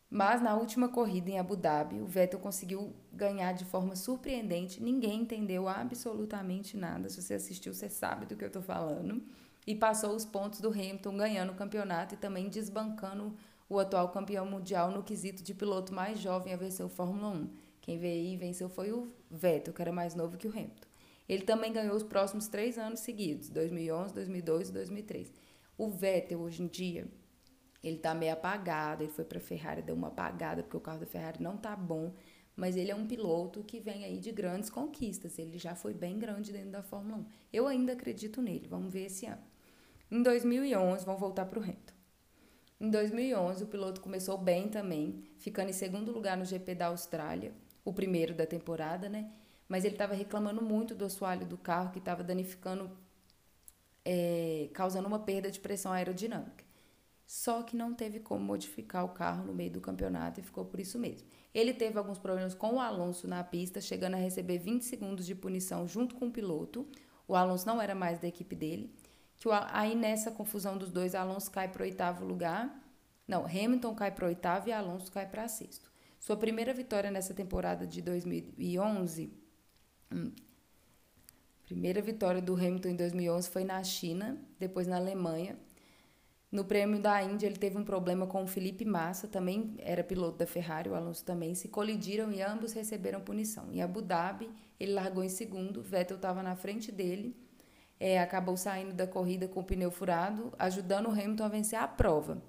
Mas 0.10 0.42
na 0.42 0.56
última 0.56 0.90
corrida 0.90 1.30
em 1.30 1.38
Abu 1.38 1.56
Dhabi, 1.56 2.02
o 2.02 2.08
Vettel 2.08 2.40
conseguiu 2.40 2.92
ganhar 3.14 3.54
de 3.54 3.66
forma 3.66 3.96
surpreendente. 3.96 4.82
Ninguém 4.82 5.22
entendeu 5.22 5.68
absolutamente 5.68 6.76
nada. 6.76 7.08
Se 7.08 7.22
você 7.22 7.36
assistiu, 7.36 7.72
você 7.72 7.88
sabe 7.88 8.26
do 8.26 8.36
que 8.36 8.44
eu 8.44 8.48
estou 8.48 8.64
falando. 8.64 9.22
E 9.68 9.76
passou 9.76 10.16
os 10.16 10.26
pontos 10.26 10.60
do 10.60 10.70
Hamilton 10.70 11.18
ganhando 11.18 11.52
o 11.52 11.56
campeonato 11.56 12.16
e 12.16 12.18
também 12.18 12.50
desbancando 12.50 13.32
o 13.70 13.78
atual 13.78 14.10
campeão 14.10 14.48
mundial 14.48 14.90
no 14.90 15.04
quesito 15.04 15.44
de 15.44 15.54
piloto 15.54 15.94
mais 15.94 16.18
jovem 16.18 16.52
a 16.52 16.58
vencer 16.58 16.84
o 16.84 16.90
Fórmula 16.90 17.30
1. 17.30 17.65
Quem 17.86 18.00
veio 18.00 18.34
e 18.34 18.36
venceu 18.36 18.68
foi 18.68 18.92
o 18.92 19.14
Vettel, 19.30 19.72
que 19.72 19.80
era 19.80 19.92
mais 19.92 20.16
novo 20.16 20.38
que 20.38 20.48
o 20.48 20.50
Hamilton. 20.50 20.88
Ele 21.30 21.44
também 21.44 21.72
ganhou 21.72 21.96
os 21.96 22.02
próximos 22.02 22.48
três 22.48 22.80
anos 22.80 23.02
seguidos, 23.02 23.48
2011, 23.50 24.12
2012 24.12 24.72
e 24.72 24.74
2003. 24.74 25.32
O 25.78 25.88
Vettel, 25.88 26.42
hoje 26.42 26.64
em 26.64 26.68
dia, 26.68 27.08
ele 27.84 28.00
tá 28.00 28.16
meio 28.16 28.34
apagado, 28.34 29.04
ele 29.04 29.12
foi 29.12 29.24
para 29.24 29.38
a 29.38 29.42
Ferrari, 29.42 29.84
deu 29.84 29.94
uma 29.94 30.08
apagada, 30.08 30.64
porque 30.64 30.76
o 30.76 30.80
carro 30.80 31.00
da 31.00 31.06
Ferrari 31.06 31.44
não 31.44 31.58
tá 31.58 31.76
bom, 31.76 32.12
mas 32.56 32.76
ele 32.76 32.90
é 32.90 32.96
um 32.96 33.06
piloto 33.06 33.64
que 33.64 33.80
vem 33.80 34.04
aí 34.04 34.18
de 34.18 34.32
grandes 34.32 34.72
conquistas, 34.72 35.38
ele 35.38 35.60
já 35.60 35.76
foi 35.76 35.94
bem 35.94 36.18
grande 36.18 36.52
dentro 36.52 36.72
da 36.72 36.82
Fórmula 36.82 37.18
1. 37.18 37.26
Eu 37.54 37.68
ainda 37.68 37.94
acredito 37.94 38.42
nele, 38.42 38.68
vamos 38.68 38.92
ver 38.92 39.06
esse 39.06 39.28
ano. 39.28 39.44
Em 40.10 40.24
2011, 40.24 41.06
vamos 41.06 41.22
voltar 41.22 41.46
para 41.46 41.60
o 41.60 41.62
Hamilton. 41.62 41.94
Em 42.82 42.90
2011, 42.90 43.64
o 43.64 43.68
piloto 43.68 44.02
começou 44.02 44.40
bem 44.40 44.70
também, 44.70 45.24
ficando 45.38 45.70
em 45.70 45.74
segundo 45.74 46.12
lugar 46.12 46.36
no 46.36 46.46
GP 46.46 46.74
da 46.74 46.88
Austrália, 46.88 47.54
o 47.86 47.94
primeiro 47.94 48.34
da 48.34 48.46
temporada, 48.46 49.08
né? 49.08 49.32
Mas 49.70 49.86
ele 49.86 49.94
estava 49.94 50.14
reclamando 50.14 50.62
muito 50.62 50.96
do 50.96 51.06
assoalho 51.06 51.46
do 51.46 51.58
carro 51.58 51.92
que 51.92 52.00
estava 52.00 52.24
danificando, 52.24 52.92
é, 54.04 54.70
causando 54.74 55.08
uma 55.08 55.20
perda 55.20 55.50
de 55.50 55.60
pressão 55.60 55.92
aerodinâmica. 55.92 56.66
Só 57.26 57.64
que 57.64 57.76
não 57.76 57.94
teve 57.94 58.20
como 58.20 58.44
modificar 58.44 59.04
o 59.04 59.10
carro 59.10 59.46
no 59.46 59.54
meio 59.54 59.72
do 59.72 59.82
campeonato 59.82 60.40
e 60.40 60.44
ficou 60.44 60.66
por 60.66 60.80
isso 60.80 61.00
mesmo. 61.00 61.28
Ele 61.54 61.74
teve 61.74 61.98
alguns 61.98 62.20
problemas 62.20 62.54
com 62.54 62.76
o 62.76 62.80
Alonso 62.80 63.28
na 63.28 63.44
pista, 63.44 63.82
chegando 63.82 64.14
a 64.16 64.18
receber 64.18 64.60
20 64.60 64.84
segundos 64.84 65.26
de 65.26 65.34
punição 65.34 65.88
junto 65.88 66.16
com 66.16 66.28
o 66.28 66.32
piloto. 66.32 66.88
O 67.28 67.36
Alonso 67.36 67.66
não 67.66 67.82
era 67.82 67.96
mais 67.96 68.20
da 68.20 68.28
equipe 68.28 68.56
dele. 68.56 68.94
Que 69.38 69.48
o, 69.48 69.52
aí 69.52 69.96
nessa 69.96 70.30
confusão 70.32 70.78
dos 70.78 70.92
dois, 70.92 71.16
Alonso 71.16 71.50
cai 71.50 71.68
para 71.68 71.82
o 71.82 71.86
oitavo 71.86 72.24
lugar. 72.24 72.80
Não, 73.28 73.46
Hamilton 73.46 73.96
cai 73.96 74.12
para 74.12 74.26
o 74.26 74.28
oitavo 74.28 74.70
e 74.70 74.72
Alonso 74.72 75.12
cai 75.12 75.26
para 75.26 75.48
sexto. 75.48 75.90
Sua 76.26 76.36
primeira 76.36 76.74
vitória 76.74 77.12
nessa 77.12 77.36
temporada 77.36 77.86
de 77.86 78.02
2011. 78.02 79.32
Hum, 80.12 80.32
primeira 81.64 82.02
vitória 82.02 82.42
do 82.42 82.56
Hamilton 82.56 82.90
em 82.90 82.96
2011 82.96 83.48
foi 83.48 83.64
na 83.64 83.84
China, 83.84 84.36
depois 84.58 84.88
na 84.88 84.96
Alemanha. 84.96 85.56
No 86.52 86.66
prêmio 86.66 87.00
da 87.00 87.22
Índia, 87.22 87.46
ele 87.46 87.58
teve 87.58 87.78
um 87.78 87.84
problema 87.84 88.26
com 88.26 88.44
o 88.44 88.48
Felipe 88.48 88.84
Massa, 88.84 89.28
também 89.28 89.76
era 89.78 90.04
piloto 90.04 90.40
da 90.40 90.48
Ferrari, 90.48 90.90
o 90.90 90.96
Alonso 90.96 91.24
também, 91.24 91.54
se 91.54 91.68
colidiram 91.68 92.32
e 92.32 92.42
ambos 92.42 92.74
receberam 92.74 93.22
punição. 93.22 93.72
Em 93.72 93.84
Abu 93.84 94.02
Dhabi, 94.02 94.50
ele 94.80 94.94
largou 94.94 95.24
em 95.24 95.30
segundo, 95.30 95.84
Vettel 95.84 96.16
estava 96.16 96.42
na 96.42 96.56
frente 96.56 96.92
dele, 96.92 97.38
é, 98.00 98.20
acabou 98.20 98.58
saindo 98.58 98.96
da 98.96 99.06
corrida 99.06 99.48
com 99.48 99.60
o 99.60 99.64
pneu 99.64 99.92
furado, 99.92 100.52
ajudando 100.58 101.06
o 101.06 101.12
Hamilton 101.12 101.44
a 101.44 101.50
vencer 101.50 101.78
a 101.78 101.88
prova. 101.88 102.42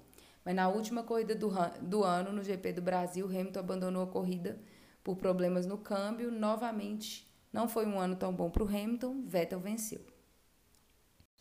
Mas 0.47 0.55
na 0.55 0.69
última 0.69 1.03
corrida 1.03 1.35
do, 1.35 1.51
do 1.81 2.05
ano, 2.05 2.31
no 2.31 2.41
GP 2.41 2.71
do 2.71 2.81
Brasil, 2.81 3.25
Hamilton 3.25 3.59
abandonou 3.59 4.01
a 4.01 4.07
corrida 4.07 4.57
por 5.03 5.17
problemas 5.17 5.65
no 5.65 5.77
câmbio, 5.77 6.31
novamente 6.31 7.29
não 7.51 7.67
foi 7.67 7.85
um 7.85 7.99
ano 7.99 8.15
tão 8.15 8.33
bom 8.33 8.49
para 8.49 8.63
o 8.63 8.65
Hamilton, 8.65 9.25
Vettel 9.25 9.59
venceu. 9.59 9.99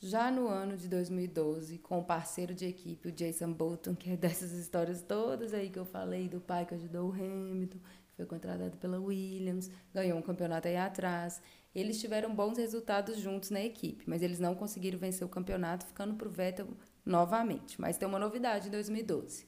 Já 0.01 0.29
no 0.29 0.49
ano 0.49 0.77
de 0.77 0.89
2012, 0.89 1.79
com 1.79 2.01
o 2.01 2.05
parceiro 2.05 2.53
de 2.53 2.67
equipe, 2.67 3.07
o 3.07 3.13
Jason 3.13 3.53
Bolton, 3.53 3.95
que 3.95 4.11
é 4.11 4.17
dessas 4.17 4.51
histórias 4.51 5.03
todas 5.03 5.55
aí 5.55 5.71
que 5.71 5.79
eu 5.79 5.85
falei, 5.85 6.29
do 6.29 6.41
pai 6.41 6.67
que 6.67 6.75
ajudou 6.75 7.09
o 7.09 7.13
Hamilton, 7.13 7.79
foi 8.17 8.27
contratado 8.27 8.77
pela 8.79 8.99
Williams, 8.99 9.71
ganhou 9.95 10.19
um 10.19 10.23
campeonato 10.23 10.67
aí 10.67 10.77
atrás. 10.77 11.41
Eles 11.73 12.01
tiveram 12.01 12.35
bons 12.35 12.59
resultados 12.59 13.19
juntos 13.19 13.51
na 13.51 13.61
equipe, 13.61 14.03
mas 14.09 14.21
eles 14.21 14.41
não 14.41 14.57
conseguiram 14.57 14.99
vencer 14.99 15.25
o 15.25 15.31
campeonato, 15.31 15.87
ficando 15.87 16.17
para 16.17 16.27
o 16.27 16.31
Vettel 16.33 16.67
novamente. 17.07 17.81
Mas 17.81 17.97
tem 17.97 18.07
uma 18.07 18.19
novidade 18.19 18.69
em 18.69 18.71
2012. 18.71 19.47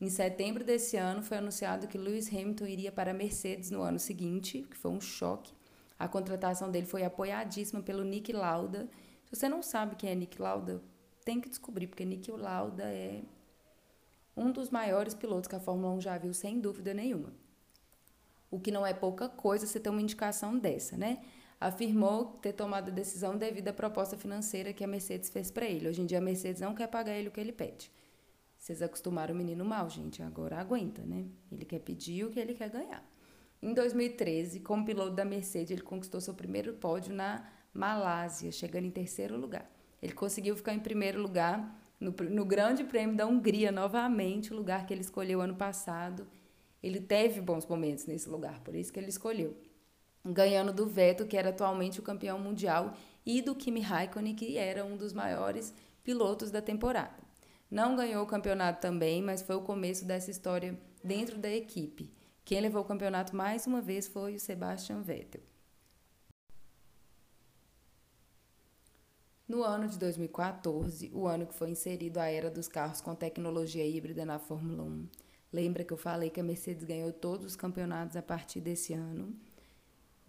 Em 0.00 0.08
setembro 0.08 0.64
desse 0.64 0.96
ano, 0.96 1.22
foi 1.22 1.36
anunciado 1.36 1.86
que 1.86 1.98
Lewis 1.98 2.28
Hamilton 2.28 2.66
iria 2.66 2.90
para 2.90 3.10
a 3.10 3.14
Mercedes 3.14 3.70
no 3.70 3.82
ano 3.82 3.98
seguinte, 3.98 4.66
que 4.68 4.76
foi 4.76 4.90
um 4.90 5.00
choque. 5.00 5.52
A 5.98 6.08
contratação 6.08 6.70
dele 6.70 6.86
foi 6.86 7.04
apoiadíssima 7.04 7.82
pelo 7.82 8.02
Nick 8.02 8.32
Lauda. 8.32 8.88
Se 9.26 9.36
você 9.36 9.48
não 9.48 9.62
sabe 9.62 9.96
quem 9.96 10.10
é 10.10 10.14
Nick 10.14 10.40
Lauda, 10.40 10.82
tem 11.22 11.38
que 11.38 11.50
descobrir, 11.50 11.86
porque 11.86 12.04
Nick 12.06 12.30
Lauda 12.32 12.84
é 12.84 13.22
um 14.34 14.50
dos 14.50 14.70
maiores 14.70 15.12
pilotos 15.12 15.46
que 15.46 15.54
a 15.54 15.60
Fórmula 15.60 15.92
1 15.92 16.00
já 16.00 16.16
viu, 16.16 16.32
sem 16.32 16.58
dúvida 16.58 16.94
nenhuma 16.94 17.34
o 18.50 18.58
que 18.58 18.70
não 18.70 18.84
é 18.84 18.92
pouca 18.92 19.28
coisa 19.28 19.66
você 19.66 19.78
ter 19.78 19.88
uma 19.88 20.02
indicação 20.02 20.58
dessa, 20.58 20.96
né? 20.96 21.22
Afirmou 21.60 22.38
ter 22.40 22.54
tomado 22.54 22.88
a 22.88 22.94
decisão 22.94 23.36
devido 23.36 23.68
à 23.68 23.72
proposta 23.72 24.16
financeira 24.16 24.72
que 24.72 24.82
a 24.82 24.86
Mercedes 24.86 25.28
fez 25.28 25.50
para 25.50 25.66
ele. 25.66 25.88
Hoje 25.88 26.00
em 26.00 26.06
dia 26.06 26.16
a 26.16 26.20
Mercedes 26.22 26.62
não 26.62 26.74
quer 26.74 26.86
pagar 26.86 27.14
ele 27.14 27.28
o 27.28 27.30
que 27.30 27.38
ele 27.38 27.52
pede. 27.52 27.92
Vocês 28.56 28.80
acostumaram 28.80 29.34
o 29.34 29.36
menino 29.36 29.64
mal, 29.64 29.88
gente, 29.90 30.22
agora 30.22 30.58
aguenta, 30.58 31.02
né? 31.02 31.26
Ele 31.52 31.64
quer 31.64 31.80
pedir 31.80 32.24
o 32.24 32.30
que 32.30 32.40
ele 32.40 32.54
quer 32.54 32.70
ganhar. 32.70 33.04
Em 33.62 33.74
2013, 33.74 34.60
como 34.60 34.86
piloto 34.86 35.12
da 35.12 35.24
Mercedes, 35.24 35.70
ele 35.70 35.82
conquistou 35.82 36.20
seu 36.20 36.32
primeiro 36.32 36.72
pódio 36.74 37.14
na 37.14 37.46
Malásia, 37.74 38.50
chegando 38.50 38.86
em 38.86 38.90
terceiro 38.90 39.36
lugar. 39.36 39.70
Ele 40.02 40.12
conseguiu 40.12 40.56
ficar 40.56 40.72
em 40.72 40.80
primeiro 40.80 41.20
lugar 41.20 41.78
no, 42.00 42.10
no 42.10 42.44
Grande 42.44 42.84
Prêmio 42.84 43.16
da 43.16 43.26
Hungria, 43.26 43.70
novamente, 43.70 44.52
o 44.52 44.56
lugar 44.56 44.86
que 44.86 44.94
ele 44.94 45.02
escolheu 45.02 45.42
ano 45.42 45.54
passado 45.54 46.26
ele 46.82 47.00
teve 47.00 47.40
bons 47.40 47.66
momentos 47.66 48.06
nesse 48.06 48.28
lugar, 48.28 48.60
por 48.60 48.74
isso 48.74 48.92
que 48.92 48.98
ele 48.98 49.10
escolheu. 49.10 49.56
Ganhando 50.24 50.72
do 50.72 50.86
Vettel, 50.86 51.26
que 51.26 51.36
era 51.36 51.50
atualmente 51.50 51.98
o 51.98 52.02
campeão 52.02 52.38
mundial, 52.38 52.94
e 53.24 53.40
do 53.40 53.54
Kimi 53.54 53.80
Raikkonen, 53.80 54.34
que 54.34 54.58
era 54.58 54.84
um 54.84 54.96
dos 54.96 55.12
maiores 55.12 55.74
pilotos 56.02 56.50
da 56.50 56.60
temporada. 56.60 57.18
Não 57.70 57.94
ganhou 57.94 58.22
o 58.24 58.26
campeonato 58.26 58.80
também, 58.80 59.22
mas 59.22 59.42
foi 59.42 59.56
o 59.56 59.62
começo 59.62 60.04
dessa 60.04 60.30
história 60.30 60.78
dentro 61.02 61.38
da 61.38 61.50
equipe. 61.50 62.12
Quem 62.44 62.60
levou 62.60 62.82
o 62.82 62.86
campeonato 62.86 63.34
mais 63.34 63.66
uma 63.66 63.80
vez 63.80 64.08
foi 64.08 64.34
o 64.34 64.40
Sebastian 64.40 65.02
Vettel. 65.02 65.42
No 69.46 69.62
ano 69.62 69.88
de 69.88 69.98
2014, 69.98 71.10
o 71.12 71.26
ano 71.26 71.46
que 71.46 71.54
foi 71.54 71.70
inserido 71.70 72.18
a 72.18 72.26
era 72.26 72.50
dos 72.50 72.68
carros 72.68 73.00
com 73.00 73.14
tecnologia 73.14 73.84
híbrida 73.84 74.24
na 74.24 74.38
Fórmula 74.38 74.84
1, 74.84 75.08
Lembra 75.52 75.82
que 75.82 75.92
eu 75.92 75.96
falei 75.96 76.30
que 76.30 76.38
a 76.38 76.44
Mercedes 76.44 76.84
ganhou 76.84 77.12
todos 77.12 77.44
os 77.44 77.56
campeonatos 77.56 78.16
a 78.16 78.22
partir 78.22 78.60
desse 78.60 78.92
ano, 78.94 79.34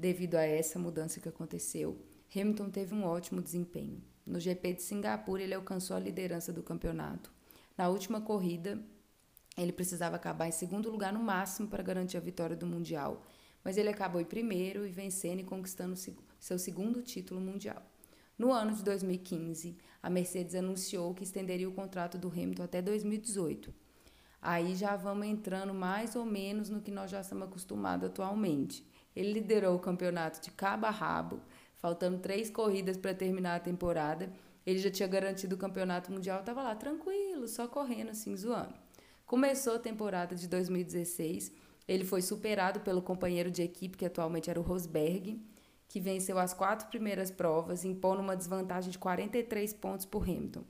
devido 0.02 0.34
a 0.36 0.42
essa 0.42 0.80
mudança 0.80 1.20
que 1.20 1.30
aconteceu. 1.30 1.96
Hamilton 2.36 2.72
teve 2.72 2.96
um 2.96 3.04
ótimo 3.04 3.40
desempenho. 3.40 4.02
No 4.26 4.40
GP 4.40 4.74
de 4.74 4.82
Singapura, 4.82 5.44
ele 5.44 5.54
alcançou 5.54 5.96
a 5.96 6.00
liderança 6.00 6.52
do 6.52 6.64
campeonato. 6.64 7.32
Na 7.78 7.88
última 7.88 8.20
corrida, 8.20 8.84
ele 9.56 9.72
precisava 9.72 10.16
acabar 10.16 10.48
em 10.48 10.52
segundo 10.52 10.90
lugar 10.90 11.14
no 11.14 11.20
máximo 11.20 11.68
para 11.68 11.84
garantir 11.84 12.18
a 12.18 12.22
vitória 12.22 12.56
do 12.56 12.66
Mundial, 12.66 13.24
mas 13.64 13.78
ele 13.78 13.90
acabou 13.90 14.20
em 14.20 14.26
primeiro 14.26 14.88
e 14.88 14.90
vencendo 14.90 15.42
e 15.42 15.44
conquistando 15.44 15.96
seu 16.40 16.58
segundo 16.58 17.04
título 17.04 17.40
mundial. 17.40 17.86
No 18.36 18.52
ano 18.52 18.74
de 18.74 18.84
2015, 18.84 19.78
a 20.02 20.10
Mercedes 20.10 20.56
anunciou 20.56 21.14
que 21.14 21.24
estenderia 21.24 21.70
o 21.70 21.74
contrato 21.74 22.18
do 22.18 22.28
Hamilton 22.28 22.64
até 22.64 22.82
2018 22.82 23.72
Aí 24.42 24.76
já 24.76 24.96
vamos 24.96 25.28
entrando 25.28 25.72
mais 25.72 26.16
ou 26.16 26.26
menos 26.26 26.68
no 26.68 26.82
que 26.82 26.90
nós 26.90 27.12
já 27.12 27.22
estamos 27.22 27.48
acostumados 27.48 28.10
atualmente. 28.10 28.84
Ele 29.16 29.34
liderou 29.34 29.76
o 29.76 29.80
campeonato 29.80 30.42
de 30.42 30.52
cabo 30.52 30.86
a 30.86 30.90
rabo, 30.90 31.40
faltando 31.78 32.20
três 32.20 32.50
corridas 32.50 32.98
para 32.98 33.14
terminar 33.14 33.56
a 33.56 33.60
temporada. 33.60 34.32
Ele 34.66 34.80
já 34.80 34.92
tinha 34.92 35.08
garantido 35.08 35.56
o 35.56 35.58
campeonato 35.58 36.12
mundial, 36.12 36.40
estava 36.40 36.62
lá 36.62 36.76
tranquilo, 36.76 37.48
só 37.48 37.68
correndo 37.68 38.12
assim, 38.12 38.36
zoando. 38.36 38.76
Começou 39.26 39.76
a 39.76 39.80
temporada 39.80 40.36
de 40.36 40.48
2016, 40.48 41.52
ele 41.88 42.06
foi 42.06 42.22
superado 42.22 42.82
pelo 42.82 43.02
companheiro 43.02 43.50
de 43.50 43.64
equipe, 43.64 43.98
que 43.98 44.06
atualmente 44.06 44.50
era 44.50 44.60
o 44.60 44.64
Rosberg, 44.64 45.42
que 45.88 46.00
venceu 46.00 46.38
as 46.38 46.54
quatro 46.54 46.88
primeiras 46.88 47.32
provas, 47.32 47.84
impondo 47.84 48.22
uma 48.22 48.36
desvantagem 48.36 48.92
de 48.92 49.00
43 49.00 49.74
pontos 49.74 50.06
por 50.06 50.24
Hamilton. 50.24 50.64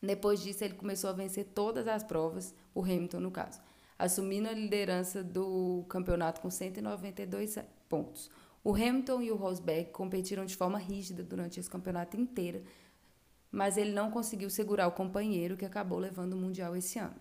Depois 0.00 0.42
disso, 0.42 0.62
ele 0.62 0.74
começou 0.74 1.10
a 1.10 1.12
vencer 1.12 1.46
todas 1.54 1.86
as 1.88 2.02
provas, 2.02 2.54
o 2.74 2.82
Hamilton 2.82 3.20
no 3.20 3.30
caso, 3.30 3.60
assumindo 4.02 4.48
a 4.48 4.52
liderança 4.52 5.22
do 5.22 5.84
campeonato 5.88 6.40
com 6.40 6.50
192 6.50 7.56
pontos. 7.88 8.28
O 8.64 8.74
Hamilton 8.74 9.22
e 9.22 9.30
o 9.30 9.36
Rosberg 9.36 9.92
competiram 9.92 10.44
de 10.44 10.56
forma 10.56 10.76
rígida 10.76 11.22
durante 11.22 11.60
esse 11.60 11.70
campeonato 11.70 12.16
inteiro, 12.16 12.64
mas 13.48 13.76
ele 13.76 13.92
não 13.92 14.10
conseguiu 14.10 14.50
segurar 14.50 14.88
o 14.88 14.92
companheiro 14.92 15.56
que 15.56 15.64
acabou 15.64 16.00
levando 16.00 16.32
o 16.32 16.36
Mundial 16.36 16.74
esse 16.74 16.98
ano. 16.98 17.14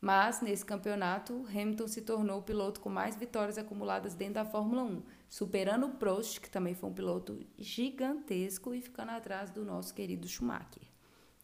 Mas, 0.00 0.40
nesse 0.40 0.64
campeonato, 0.64 1.46
Hamilton 1.48 1.86
se 1.86 2.02
tornou 2.02 2.40
o 2.40 2.42
piloto 2.42 2.80
com 2.80 2.88
mais 2.88 3.14
vitórias 3.14 3.56
acumuladas 3.56 4.16
dentro 4.16 4.34
da 4.34 4.44
Fórmula 4.44 4.82
1, 4.82 5.02
superando 5.28 5.86
o 5.86 5.90
Prost, 5.90 6.40
que 6.40 6.50
também 6.50 6.74
foi 6.74 6.90
um 6.90 6.94
piloto 6.94 7.38
gigantesco, 7.56 8.74
e 8.74 8.82
ficando 8.82 9.12
atrás 9.12 9.52
do 9.52 9.64
nosso 9.64 9.94
querido 9.94 10.26
Schumacher. 10.26 10.82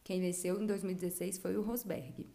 Quem 0.03 0.21
venceu 0.21 0.61
em 0.61 0.66
2016 0.66 1.38
foi 1.38 1.57
o 1.57 1.62
Rosberg. 1.62 2.29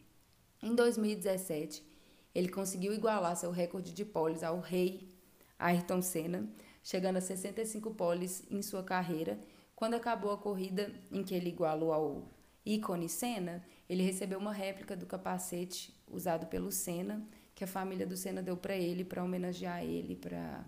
Em 0.63 0.73
2017, 0.73 1.96
ele 2.37 2.49
conseguiu 2.49 2.93
igualar 2.93 3.35
seu 3.35 3.49
recorde 3.49 3.91
de 3.91 4.05
poles 4.05 4.43
ao 4.43 4.59
rei 4.59 5.11
Ayrton 5.57 6.03
Senna, 6.03 6.47
chegando 6.83 7.17
a 7.17 7.21
65 7.21 7.89
poles 7.95 8.43
em 8.51 8.61
sua 8.61 8.83
carreira. 8.83 9.39
Quando 9.75 9.95
acabou 9.95 10.31
a 10.31 10.37
corrida 10.37 10.93
em 11.11 11.23
que 11.23 11.33
ele 11.33 11.49
igualou 11.49 11.91
ao 11.91 12.31
ícone 12.63 13.09
Senna, 13.09 13.65
ele 13.89 14.03
recebeu 14.03 14.37
uma 14.37 14.53
réplica 14.53 14.95
do 14.95 15.07
capacete 15.07 15.99
usado 16.07 16.45
pelo 16.45 16.71
Senna, 16.71 17.27
que 17.55 17.63
a 17.63 17.67
família 17.67 18.05
do 18.05 18.15
Senna 18.15 18.43
deu 18.43 18.55
para 18.55 18.75
ele 18.75 19.03
para 19.03 19.23
homenagear 19.23 19.83
ele, 19.83 20.15
para 20.15 20.63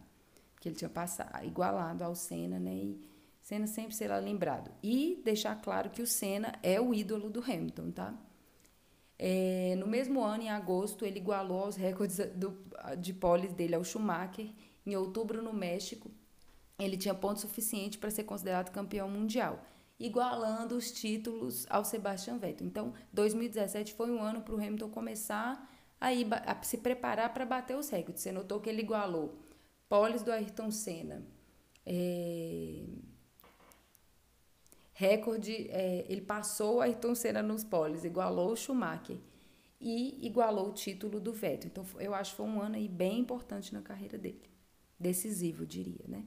que 0.60 0.70
ele 0.70 0.76
tinha 0.76 0.90
passado, 0.90 1.46
igualado 1.46 2.04
ao 2.04 2.16
Senna, 2.16 2.58
né? 2.58 2.74
E 2.74 3.06
Senna 3.44 3.68
sempre 3.68 3.94
será 3.94 4.18
lembrado. 4.18 4.72
E 4.82 5.22
deixar 5.24 5.62
claro 5.62 5.92
que 5.92 6.02
o 6.02 6.08
Senna 6.08 6.52
é 6.64 6.82
o 6.82 6.96
ídolo 6.96 7.30
do 7.30 7.44
Hamilton, 7.44 7.92
tá? 7.92 8.20
É, 9.22 9.76
no 9.78 9.86
mesmo 9.86 10.24
ano, 10.24 10.44
em 10.44 10.50
agosto, 10.50 11.04
ele 11.04 11.20
igualou 11.20 11.68
os 11.68 11.76
recordes 11.76 12.18
do, 12.36 12.58
de 12.98 13.14
poles 13.14 13.52
dele 13.52 13.76
ao 13.76 13.84
Schumacher. 13.84 14.48
Em 14.86 14.96
outubro, 14.96 15.42
no 15.42 15.52
México, 15.52 16.10
ele 16.80 16.96
tinha 16.96 17.14
ponto 17.14 17.42
suficiente 17.42 17.98
para 17.98 18.10
ser 18.10 18.24
considerado 18.24 18.72
campeão 18.72 19.10
mundial, 19.10 19.62
igualando 20.00 20.78
os 20.78 20.90
títulos 20.90 21.68
ao 21.70 21.84
Sebastian 21.84 22.38
Vettel. 22.38 22.66
Então, 22.66 22.94
2017 23.12 23.94
foi 23.94 24.10
um 24.10 24.24
ano 24.24 24.42
para 24.42 24.56
o 24.56 24.58
Hamilton 24.58 24.90
começar 24.90 25.70
a, 26.00 26.14
ir, 26.14 26.26
a 26.32 26.64
se 26.64 26.78
preparar 26.78 27.34
para 27.34 27.46
bater 27.46 27.76
os 27.76 27.90
recordes. 27.90 28.24
Você 28.24 28.32
notou 28.32 28.62
que 28.62 28.70
ele 28.70 28.82
igualou 28.82 29.38
poles 29.90 30.24
do 30.24 30.32
Ayrton 30.32 30.72
Senna. 30.72 31.22
É, 31.86 32.86
recorde, 35.00 35.70
é, 35.70 36.06
ele 36.10 36.20
passou 36.20 36.76
o 36.76 36.82
Ayrton 36.82 37.16
Senna 37.16 37.42
nos 37.42 37.64
poles, 37.64 38.04
igualou 38.04 38.52
o 38.52 38.56
Schumacher 38.58 39.18
e 39.80 40.28
igualou 40.28 40.68
o 40.68 40.74
título 40.74 41.22
do 41.22 41.32
Vettel. 41.32 41.70
Então, 41.72 41.86
eu 42.02 42.14
acho 42.14 42.32
que 42.32 42.38
foi 42.38 42.46
um 42.46 42.62
ano 42.62 42.76
aí 42.76 42.90
bem 42.90 43.20
importante 43.20 43.74
na 43.74 43.82
carreira 43.82 44.18
dele. 44.18 44.50
Decisivo, 45.00 45.66
diria, 45.66 46.04
né? 46.06 46.26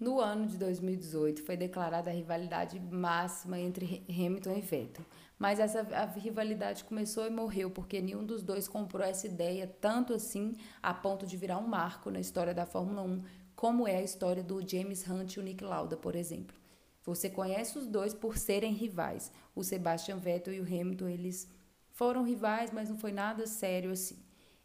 No 0.00 0.20
ano 0.20 0.46
de 0.46 0.56
2018 0.56 1.42
foi 1.42 1.54
declarada 1.54 2.08
a 2.08 2.14
rivalidade 2.14 2.80
máxima 2.80 3.58
entre 3.58 4.02
Hamilton 4.08 4.56
e 4.56 4.60
Vettel, 4.62 5.04
mas 5.38 5.58
essa 5.58 5.82
rivalidade 6.16 6.84
começou 6.84 7.26
e 7.26 7.30
morreu 7.30 7.70
porque 7.70 8.00
nenhum 8.00 8.24
dos 8.24 8.42
dois 8.42 8.66
comprou 8.66 9.04
essa 9.04 9.26
ideia 9.26 9.66
tanto 9.80 10.14
assim 10.14 10.56
a 10.82 10.94
ponto 10.94 11.26
de 11.26 11.36
virar 11.36 11.58
um 11.58 11.66
marco 11.66 12.10
na 12.10 12.20
história 12.20 12.54
da 12.54 12.64
Fórmula 12.64 13.02
1, 13.02 13.22
como 13.58 13.88
é 13.88 13.96
a 13.96 14.02
história 14.02 14.40
do 14.40 14.64
James 14.64 15.04
Hunt 15.10 15.34
e 15.34 15.40
o 15.40 15.42
Nick 15.42 15.64
Lauda, 15.64 15.96
por 15.96 16.14
exemplo. 16.14 16.54
Você 17.02 17.28
conhece 17.28 17.76
os 17.76 17.88
dois 17.88 18.14
por 18.14 18.38
serem 18.38 18.72
rivais. 18.72 19.32
O 19.52 19.64
Sebastian 19.64 20.18
Vettel 20.18 20.54
e 20.54 20.60
o 20.60 20.62
Hamilton, 20.62 21.08
eles 21.08 21.50
foram 21.90 22.22
rivais, 22.22 22.70
mas 22.70 22.88
não 22.88 22.96
foi 22.96 23.10
nada 23.10 23.48
sério 23.48 23.90
assim. 23.90 24.16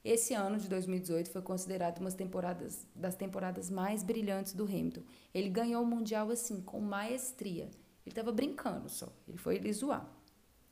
Esse 0.05 0.35
ano 0.35 0.59
de 0.59 0.69
2018 0.69 1.31
foi 1.31 1.41
considerado 1.41 1.97
uma 2.01 2.11
temporadas, 2.11 2.85
das 2.93 3.15
temporadas 3.15 3.67
mais 3.67 4.03
brilhantes 4.03 4.53
do 4.53 4.65
Hamilton. 4.65 5.01
Ele 5.33 5.49
ganhou 5.49 5.81
o 5.81 5.87
Mundial 5.87 6.29
assim, 6.29 6.61
com 6.61 6.79
maestria. 6.79 7.63
Ele 7.63 8.11
estava 8.11 8.31
brincando 8.31 8.89
só, 8.89 9.11
ele 9.27 9.39
foi 9.39 9.55
ele 9.55 9.73
zoar. 9.73 10.07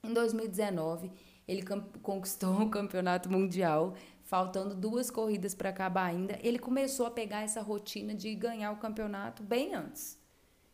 Em 0.04 0.14
2019, 0.14 1.12
ele 1.48 1.64
conquistou 2.04 2.62
o 2.62 2.70
Campeonato 2.70 3.32
Mundial, 3.32 3.96
faltando 4.32 4.74
duas 4.74 5.12
corridas 5.12 5.54
para 5.54 5.68
acabar 5.68 6.06
ainda, 6.06 6.40
ele 6.42 6.58
começou 6.58 7.06
a 7.06 7.12
pegar 7.12 7.42
essa 7.42 7.62
rotina 7.62 8.16
de 8.16 8.34
ganhar 8.34 8.72
o 8.72 8.78
campeonato 8.78 9.44
bem 9.44 9.76
antes. 9.76 10.18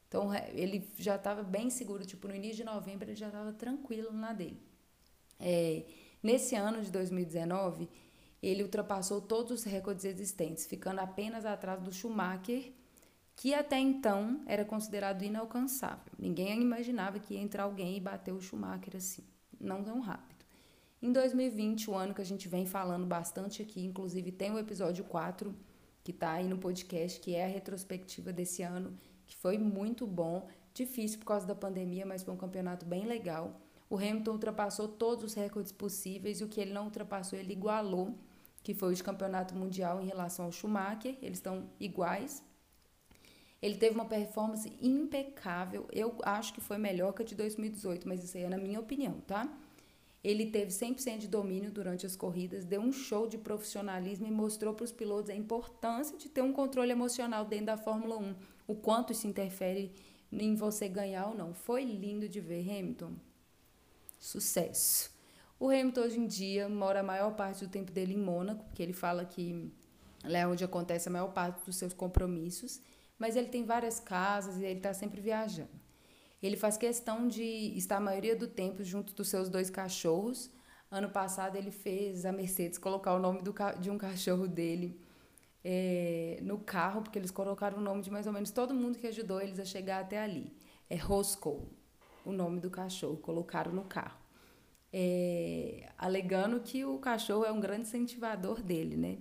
Então 0.07 0.31
ele 0.53 0.87
já 0.95 1.15
estava 1.15 1.41
bem 1.41 1.71
seguro, 1.71 2.05
tipo 2.05 2.27
no 2.27 2.35
início 2.35 2.57
de 2.57 2.63
novembro 2.63 3.09
ele 3.09 3.15
já 3.15 3.25
estava 3.25 3.51
tranquilo 3.51 4.13
na 4.13 4.31
dele. 4.31 4.61
É, 5.39 5.85
nesse 6.21 6.53
ano 6.53 6.83
de 6.83 6.91
2019 6.91 7.89
ele 8.43 8.61
ultrapassou 8.61 9.19
todos 9.19 9.51
os 9.51 9.63
recordes 9.63 10.05
existentes, 10.05 10.67
ficando 10.67 10.99
apenas 10.99 11.43
atrás 11.43 11.81
do 11.81 11.91
Schumacher, 11.91 12.71
que 13.35 13.55
até 13.55 13.79
então 13.79 14.39
era 14.45 14.63
considerado 14.65 15.23
inalcançável. 15.23 16.13
Ninguém 16.19 16.61
imaginava 16.61 17.17
que 17.17 17.33
ia 17.33 17.41
entrar 17.41 17.63
alguém 17.63 17.97
e 17.97 17.99
bater 17.99 18.31
o 18.31 18.39
Schumacher 18.39 18.97
assim, 18.97 19.23
não 19.59 19.83
tão 19.83 19.99
rápido. 19.99 20.36
Em 20.99 21.11
2020, 21.11 21.91
o 21.91 21.95
ano 21.95 22.11
que 22.11 22.21
a 22.21 22.25
gente 22.25 22.47
vem 22.47 22.65
falando 22.65 23.05
bastante 23.05 23.61
aqui, 23.61 23.85
inclusive 23.85 24.31
tem 24.31 24.51
o 24.51 24.57
episódio 24.57 25.03
4 25.03 25.55
que 26.03 26.09
está 26.11 26.31
aí 26.31 26.47
no 26.47 26.57
podcast, 26.57 27.19
que 27.19 27.35
é 27.35 27.45
a 27.45 27.49
retrospectiva 27.49 28.33
desse 28.33 28.63
ano, 28.63 28.97
que 29.25 29.35
foi 29.35 29.57
muito 29.57 30.07
bom, 30.07 30.47
difícil 30.73 31.19
por 31.19 31.25
causa 31.25 31.45
da 31.45 31.53
pandemia, 31.53 32.05
mas 32.05 32.23
foi 32.23 32.33
um 32.33 32.37
campeonato 32.37 32.85
bem 32.85 33.05
legal. 33.05 33.61
O 33.89 33.97
Hamilton 33.97 34.31
ultrapassou 34.31 34.87
todos 34.87 35.25
os 35.25 35.33
recordes 35.33 35.71
possíveis 35.71 36.39
e 36.39 36.45
o 36.45 36.47
que 36.47 36.61
ele 36.61 36.73
não 36.73 36.85
ultrapassou, 36.85 37.37
ele 37.37 37.53
igualou, 37.53 38.17
que 38.63 38.73
foi 38.73 38.93
o 38.93 38.95
de 38.95 39.03
campeonato 39.03 39.53
mundial 39.53 40.01
em 40.01 40.07
relação 40.07 40.45
ao 40.45 40.51
Schumacher. 40.51 41.15
Eles 41.21 41.37
estão 41.37 41.69
iguais. 41.79 42.43
Ele 43.61 43.75
teve 43.75 43.93
uma 43.93 44.05
performance 44.05 44.71
impecável. 44.81 45.87
Eu 45.91 46.17
acho 46.23 46.53
que 46.53 46.61
foi 46.61 46.77
melhor 46.77 47.13
que 47.13 47.21
a 47.21 47.25
de 47.25 47.35
2018, 47.35 48.07
mas 48.07 48.23
isso 48.23 48.37
aí 48.37 48.43
é 48.43 48.49
na 48.49 48.57
minha 48.57 48.79
opinião, 48.79 49.19
tá? 49.27 49.47
Ele 50.27 50.47
teve 50.47 50.71
100% 50.71 51.19
de 51.19 51.27
domínio 51.29 51.71
durante 51.71 52.05
as 52.05 52.13
corridas, 52.13 52.65
deu 52.65 52.81
um 52.81 52.91
show 52.91 53.29
de 53.29 53.37
profissionalismo 53.37 54.27
e 54.27 54.29
mostrou 54.29 54.73
para 54.73 54.83
os 54.83 54.91
pilotos 54.91 55.29
a 55.29 55.33
importância 55.33 56.17
de 56.17 56.27
ter 56.27 56.41
um 56.41 56.51
controle 56.51 56.91
emocional 56.91 57.45
dentro 57.45 57.67
da 57.67 57.77
Fórmula 57.77 58.17
1, 58.17 58.35
o 58.67 58.75
quanto 58.75 59.13
isso 59.13 59.25
interfere 59.25 59.89
em 60.29 60.53
você 60.53 60.89
ganhar 60.89 61.27
ou 61.27 61.33
não. 61.33 61.53
Foi 61.53 61.85
lindo 61.85 62.27
de 62.27 62.41
ver, 62.41 62.59
Hamilton. 62.59 63.13
Sucesso. 64.19 65.15
O 65.57 65.69
Hamilton 65.69 66.01
hoje 66.01 66.19
em 66.19 66.27
dia 66.27 66.67
mora 66.67 66.99
a 66.99 67.03
maior 67.03 67.33
parte 67.33 67.63
do 67.63 67.71
tempo 67.71 67.93
dele 67.93 68.13
em 68.13 68.21
Mônaco, 68.21 68.65
porque 68.65 68.83
ele 68.83 68.91
fala 68.91 69.23
que 69.23 69.71
lá 70.25 70.39
é 70.39 70.45
onde 70.45 70.61
acontece 70.61 71.07
a 71.07 71.11
maior 71.11 71.31
parte 71.31 71.63
dos 71.65 71.77
seus 71.77 71.93
compromissos, 71.93 72.81
mas 73.17 73.37
ele 73.37 73.47
tem 73.47 73.63
várias 73.63 73.97
casas 73.97 74.57
e 74.57 74.65
ele 74.65 74.79
está 74.79 74.93
sempre 74.93 75.21
viajando. 75.21 75.86
Ele 76.41 76.55
faz 76.55 76.77
questão 76.77 77.27
de 77.27 77.43
estar 77.77 77.97
a 77.97 78.01
maioria 78.01 78.35
do 78.35 78.47
tempo 78.47 78.83
junto 78.83 79.13
dos 79.13 79.27
seus 79.27 79.49
dois 79.49 79.69
cachorros. 79.69 80.51
Ano 80.89 81.09
passado 81.09 81.55
ele 81.55 81.71
fez 81.71 82.25
a 82.25 82.31
Mercedes 82.31 82.77
colocar 82.77 83.13
o 83.13 83.19
nome 83.19 83.41
do, 83.41 83.53
de 83.79 83.89
um 83.89 83.97
cachorro 83.97 84.47
dele 84.47 85.01
é, 85.63 86.39
no 86.41 86.59
carro, 86.59 87.01
porque 87.01 87.19
eles 87.19 87.31
colocaram 87.31 87.79
o 87.79 87.81
nome 87.81 88.01
de 88.01 88.11
mais 88.11 88.27
ou 88.27 88.33
menos 88.33 88.51
todo 88.51 88.73
mundo 88.73 88.97
que 88.97 89.07
ajudou 89.07 89.41
eles 89.41 89.59
a 89.59 89.65
chegar 89.65 90.01
até 90.01 90.21
ali. 90.21 90.55
É 90.89 90.95
Roscoe, 90.95 91.67
o 92.25 92.31
nome 92.31 92.59
do 92.59 92.69
cachorro, 92.69 93.17
colocaram 93.17 93.73
no 93.73 93.83
carro. 93.83 94.17
É, 94.93 95.89
alegando 95.97 96.61
que 96.61 96.85
o 96.85 96.97
cachorro 96.99 97.43
é 97.43 97.51
um 97.51 97.59
grande 97.59 97.81
incentivador 97.81 98.61
dele, 98.61 98.95
né? 98.95 99.17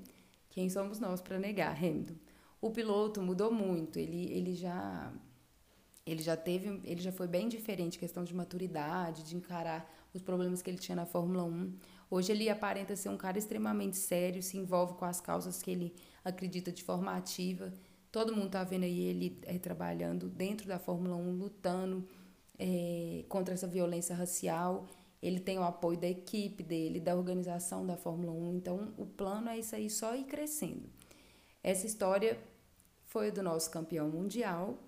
Quem 0.51 0.71
somos 0.71 1.01
nós 1.01 1.21
para 1.21 1.39
negar, 1.39 1.77
Hamilton? 1.77 2.15
O 2.61 2.71
piloto 2.71 3.21
mudou 3.21 3.51
muito, 3.51 3.99
ele, 3.99 4.33
ele 4.33 4.55
já 4.55 5.13
ele 6.07 6.23
já 6.23 6.37
teve, 6.37 6.81
ele 6.85 7.01
já 7.01 7.11
foi 7.11 7.27
bem 7.27 7.49
diferente, 7.49 7.99
questão 7.99 8.23
de 8.23 8.33
maturidade, 8.33 9.25
de 9.25 9.35
encarar 9.35 9.93
os 10.15 10.23
problemas 10.23 10.63
que 10.63 10.71
ele 10.71 10.79
tinha 10.79 10.95
na 10.95 11.05
Fórmula 11.05 11.43
1. 11.43 11.73
Hoje 12.09 12.31
ele 12.31 12.49
aparenta 12.49 12.95
ser 12.95 13.09
um 13.09 13.17
cara 13.17 13.37
extremamente 13.37 13.97
sério, 13.97 14.41
se 14.41 14.57
envolve 14.57 14.95
com 14.95 15.05
as 15.05 15.21
causas 15.21 15.61
que 15.61 15.71
ele 15.71 15.93
acredita 16.25 16.71
de 16.71 16.85
forma 16.85 17.17
ativa. 17.17 17.73
Todo 18.13 18.33
mundo 18.35 18.47
está 18.47 18.63
vendo 18.63 18.85
aí 18.85 19.01
ele 19.01 19.41
é, 19.43 19.59
trabalhando 19.59 20.29
dentro 20.29 20.69
da 20.69 20.79
Fórmula 20.79 21.17
1, 21.17 21.33
lutando 21.33 22.07
é, 22.57 23.25
contra 23.29 23.53
essa 23.53 23.67
violência 23.67 24.15
racial. 24.15 24.87
Ele 25.21 25.41
tem 25.41 25.59
o 25.59 25.65
apoio 25.65 25.99
da 25.99 26.07
equipe 26.07 26.63
dele, 26.63 27.01
da 27.01 27.17
organização 27.17 27.85
da 27.85 27.97
Fórmula 27.97 28.33
1. 28.33 28.55
Então, 28.55 28.95
o 28.97 29.05
plano 29.05 29.49
é 29.49 29.59
isso 29.59 29.75
aí, 29.75 29.91
só 29.91 30.15
ir 30.15 30.25
crescendo. 30.25 30.89
Essa 31.65 31.85
história 31.85 32.39
foi 33.07 33.33
do 33.33 33.43
nosso 33.43 33.71
campeão 33.71 34.09
mundial, 34.09 34.79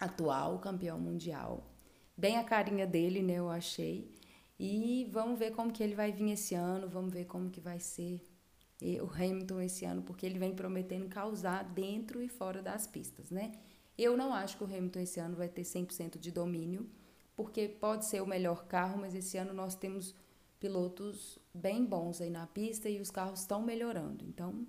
atual 0.00 0.58
campeão 0.58 0.98
mundial. 0.98 1.70
Bem 2.16 2.38
a 2.38 2.44
carinha 2.44 2.86
dele, 2.86 3.22
né, 3.22 3.34
eu 3.34 3.50
achei. 3.50 4.10
E 4.58 5.08
vamos 5.12 5.38
ver 5.38 5.52
como 5.52 5.72
que 5.72 5.82
ele 5.82 5.94
vai 5.94 6.10
vir 6.10 6.32
esse 6.32 6.54
ano, 6.54 6.88
vamos 6.88 7.12
ver 7.12 7.26
como 7.26 7.50
que 7.50 7.60
vai 7.60 7.78
ser 7.78 8.20
o 9.02 9.06
Hamilton 9.06 9.60
esse 9.60 9.84
ano, 9.84 10.02
porque 10.02 10.24
ele 10.24 10.38
vem 10.38 10.54
prometendo 10.54 11.08
causar 11.08 11.62
dentro 11.64 12.22
e 12.22 12.28
fora 12.28 12.62
das 12.62 12.86
pistas, 12.86 13.30
né? 13.30 13.52
Eu 13.96 14.16
não 14.16 14.32
acho 14.32 14.56
que 14.56 14.64
o 14.64 14.66
Hamilton 14.66 15.00
esse 15.00 15.20
ano 15.20 15.36
vai 15.36 15.48
ter 15.48 15.62
100% 15.62 16.18
de 16.18 16.30
domínio, 16.30 16.88
porque 17.36 17.68
pode 17.68 18.06
ser 18.06 18.22
o 18.22 18.26
melhor 18.26 18.66
carro, 18.66 18.98
mas 18.98 19.14
esse 19.14 19.36
ano 19.36 19.52
nós 19.52 19.74
temos 19.74 20.14
pilotos 20.58 21.38
bem 21.54 21.84
bons 21.84 22.20
aí 22.20 22.30
na 22.30 22.46
pista 22.46 22.88
e 22.88 23.00
os 23.00 23.10
carros 23.10 23.40
estão 23.40 23.62
melhorando. 23.62 24.24
Então, 24.24 24.66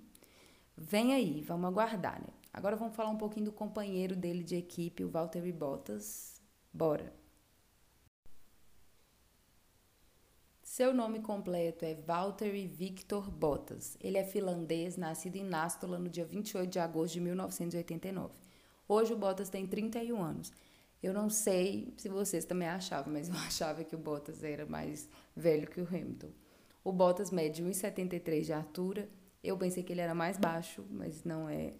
vem 0.76 1.12
aí, 1.14 1.42
vamos 1.42 1.68
aguardar, 1.68 2.20
né? 2.20 2.32
Agora 2.52 2.76
vamos 2.76 2.94
falar 2.94 3.10
um 3.10 3.16
pouquinho 3.16 3.46
do 3.46 3.52
companheiro 3.52 4.14
dele 4.14 4.42
de 4.42 4.56
equipe, 4.56 5.04
o 5.04 5.08
Valtteri 5.08 5.52
Bottas. 5.52 6.40
Bora! 6.72 7.12
Seu 10.62 10.94
nome 10.94 11.20
completo 11.20 11.84
é 11.84 11.94
Valtteri 11.94 12.66
Victor 12.66 13.30
Bottas. 13.30 13.96
Ele 14.00 14.16
é 14.16 14.24
finlandês, 14.24 14.96
nascido 14.96 15.36
em 15.36 15.44
Nastola 15.44 15.98
no 15.98 16.08
dia 16.08 16.24
28 16.24 16.70
de 16.70 16.78
agosto 16.78 17.14
de 17.14 17.20
1989. 17.20 18.32
Hoje 18.88 19.12
o 19.12 19.16
Bottas 19.16 19.50
tem 19.50 19.66
31 19.66 20.22
anos. 20.22 20.52
Eu 21.02 21.12
não 21.12 21.28
sei 21.28 21.92
se 21.96 22.08
vocês 22.08 22.44
também 22.44 22.68
achavam, 22.68 23.12
mas 23.12 23.28
eu 23.28 23.34
achava 23.46 23.82
que 23.82 23.94
o 23.94 23.98
Bottas 23.98 24.42
era 24.42 24.64
mais 24.64 25.08
velho 25.36 25.68
que 25.68 25.80
o 25.80 25.86
Hamilton. 25.86 26.30
O 26.84 26.92
Bottas 26.92 27.30
mede 27.30 27.62
1,73 27.62 28.42
de 28.42 28.52
altura. 28.52 29.08
Eu 29.42 29.58
pensei 29.58 29.82
que 29.82 29.92
ele 29.92 30.00
era 30.00 30.14
mais 30.14 30.38
baixo, 30.38 30.84
mas 30.90 31.24
não 31.24 31.48
é. 31.48 31.74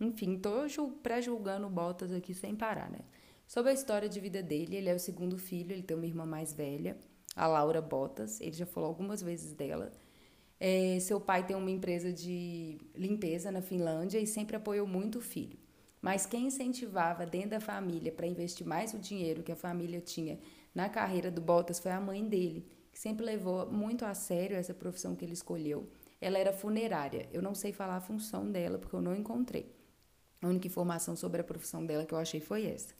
Enfim, 0.00 0.38
tô 0.38 0.66
pré-julgando 1.02 1.66
o 1.66 1.70
Bottas 1.70 2.12
aqui 2.12 2.34
sem 2.34 2.54
parar, 2.54 2.90
né? 2.90 3.00
Sobre 3.46 3.70
a 3.70 3.74
história 3.74 4.08
de 4.08 4.20
vida 4.20 4.42
dele, 4.42 4.76
ele 4.76 4.88
é 4.88 4.94
o 4.94 4.98
segundo 4.98 5.38
filho, 5.38 5.72
ele 5.72 5.82
tem 5.82 5.96
uma 5.96 6.06
irmã 6.06 6.26
mais 6.26 6.52
velha, 6.52 6.96
a 7.34 7.46
Laura 7.46 7.80
Bottas, 7.80 8.40
ele 8.40 8.52
já 8.52 8.66
falou 8.66 8.88
algumas 8.88 9.22
vezes 9.22 9.52
dela. 9.52 9.92
É, 10.58 10.98
seu 11.00 11.20
pai 11.20 11.46
tem 11.46 11.54
uma 11.54 11.70
empresa 11.70 12.12
de 12.12 12.78
limpeza 12.94 13.52
na 13.52 13.62
Finlândia 13.62 14.18
e 14.18 14.26
sempre 14.26 14.56
apoiou 14.56 14.86
muito 14.86 15.18
o 15.18 15.22
filho. 15.22 15.58
Mas 16.00 16.26
quem 16.26 16.46
incentivava 16.46 17.26
dentro 17.26 17.50
da 17.50 17.60
família 17.60 18.12
para 18.12 18.26
investir 18.26 18.66
mais 18.66 18.94
o 18.94 18.98
dinheiro 18.98 19.42
que 19.42 19.52
a 19.52 19.56
família 19.56 20.00
tinha 20.00 20.38
na 20.74 20.88
carreira 20.88 21.30
do 21.30 21.40
Bottas 21.40 21.78
foi 21.78 21.90
a 21.90 22.00
mãe 22.00 22.26
dele, 22.26 22.66
que 22.90 22.98
sempre 22.98 23.24
levou 23.24 23.70
muito 23.70 24.04
a 24.04 24.14
sério 24.14 24.56
essa 24.56 24.74
profissão 24.74 25.14
que 25.14 25.24
ele 25.24 25.32
escolheu. 25.32 25.88
Ela 26.20 26.38
era 26.38 26.52
funerária. 26.52 27.28
Eu 27.32 27.42
não 27.42 27.54
sei 27.54 27.72
falar 27.72 27.96
a 27.96 28.00
função 28.00 28.50
dela 28.50 28.78
porque 28.78 28.96
eu 28.96 29.02
não 29.02 29.14
encontrei. 29.14 29.75
A 30.42 30.48
única 30.48 30.66
informação 30.66 31.16
sobre 31.16 31.40
a 31.40 31.44
profissão 31.44 31.84
dela 31.84 32.04
que 32.04 32.12
eu 32.12 32.18
achei 32.18 32.40
foi 32.40 32.66
essa. 32.66 32.92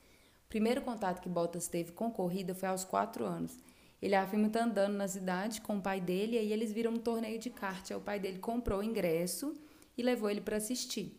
O 0.46 0.48
primeiro 0.48 0.80
contato 0.82 1.20
que 1.20 1.28
Bottas 1.28 1.68
teve 1.68 1.92
com 1.92 2.10
corrida 2.10 2.54
foi 2.54 2.68
aos 2.68 2.84
quatro 2.84 3.24
anos. 3.24 3.58
Ele 4.00 4.14
afirma 4.14 4.46
estar 4.46 4.64
andando 4.64 4.94
na 4.94 5.08
cidade 5.08 5.60
com 5.60 5.78
o 5.78 5.82
pai 5.82 6.00
dele 6.00 6.36
e 6.36 6.38
aí 6.38 6.52
eles 6.52 6.72
viram 6.72 6.92
um 6.92 6.98
torneio 6.98 7.38
de 7.38 7.50
kart. 7.50 7.90
Aí 7.90 7.96
o 7.96 8.00
pai 8.00 8.20
dele 8.20 8.38
comprou 8.38 8.80
o 8.80 8.82
ingresso 8.82 9.54
e 9.96 10.02
levou 10.02 10.30
ele 10.30 10.40
para 10.40 10.56
assistir. 10.56 11.16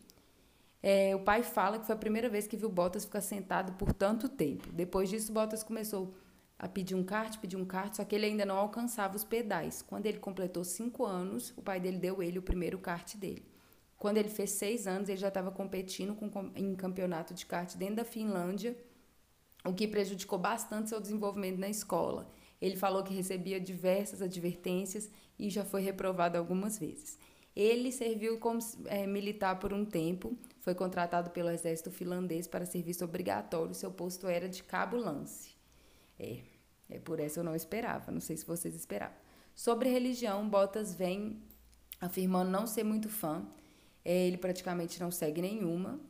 É, 0.82 1.14
o 1.14 1.20
pai 1.20 1.42
fala 1.42 1.78
que 1.78 1.86
foi 1.86 1.94
a 1.94 1.98
primeira 1.98 2.28
vez 2.28 2.46
que 2.46 2.56
viu 2.56 2.68
Bottas 2.68 3.04
ficar 3.04 3.20
sentado 3.20 3.72
por 3.72 3.92
tanto 3.92 4.28
tempo. 4.28 4.68
Depois 4.72 5.08
disso, 5.08 5.32
Bottas 5.32 5.62
começou 5.62 6.14
a 6.58 6.68
pedir 6.68 6.94
um 6.94 7.04
kart, 7.04 7.36
pedir 7.38 7.56
um 7.56 7.64
kart, 7.64 7.94
só 7.94 8.04
que 8.04 8.14
ele 8.14 8.26
ainda 8.26 8.44
não 8.46 8.56
alcançava 8.56 9.16
os 9.16 9.24
pedais. 9.24 9.82
Quando 9.82 10.06
ele 10.06 10.18
completou 10.18 10.64
cinco 10.64 11.04
anos, 11.04 11.52
o 11.56 11.62
pai 11.62 11.80
dele 11.80 11.98
deu 11.98 12.22
ele 12.22 12.38
o 12.38 12.42
primeiro 12.42 12.78
kart 12.78 13.16
dele. 13.16 13.44
Quando 13.98 14.18
ele 14.18 14.28
fez 14.28 14.50
seis 14.52 14.86
anos, 14.86 15.08
ele 15.08 15.18
já 15.18 15.28
estava 15.28 15.50
competindo 15.50 16.14
com, 16.14 16.30
em 16.54 16.74
campeonato 16.76 17.34
de 17.34 17.44
kart 17.44 17.74
dentro 17.76 17.96
da 17.96 18.04
Finlândia, 18.04 18.76
o 19.64 19.74
que 19.74 19.88
prejudicou 19.88 20.38
bastante 20.38 20.88
seu 20.88 21.00
desenvolvimento 21.00 21.58
na 21.58 21.68
escola. 21.68 22.30
Ele 22.60 22.76
falou 22.76 23.02
que 23.02 23.12
recebia 23.12 23.60
diversas 23.60 24.22
advertências 24.22 25.10
e 25.38 25.50
já 25.50 25.64
foi 25.64 25.82
reprovado 25.82 26.38
algumas 26.38 26.78
vezes. 26.78 27.18
Ele 27.54 27.90
serviu 27.90 28.38
como 28.38 28.60
é, 28.86 29.04
militar 29.04 29.58
por 29.58 29.72
um 29.72 29.84
tempo, 29.84 30.38
foi 30.60 30.76
contratado 30.76 31.30
pelo 31.30 31.50
exército 31.50 31.90
finlandês 31.90 32.46
para 32.46 32.64
serviço 32.64 33.04
obrigatório. 33.04 33.74
Seu 33.74 33.90
posto 33.90 34.28
era 34.28 34.48
de 34.48 34.62
cabo 34.62 34.96
lance. 34.96 35.56
É, 36.20 36.38
é 36.88 37.00
por 37.00 37.18
essa 37.18 37.40
eu 37.40 37.44
não 37.44 37.56
esperava, 37.56 38.12
não 38.12 38.20
sei 38.20 38.36
se 38.36 38.46
vocês 38.46 38.76
esperavam. 38.76 39.16
Sobre 39.56 39.88
religião, 39.88 40.48
Botas 40.48 40.94
vem 40.94 41.42
afirmando 42.00 42.48
não 42.48 42.64
ser 42.64 42.84
muito 42.84 43.08
fã 43.08 43.44
é, 44.08 44.26
ele 44.26 44.38
praticamente 44.38 44.98
não 44.98 45.10
segue 45.10 45.42
nenhuma. 45.42 46.00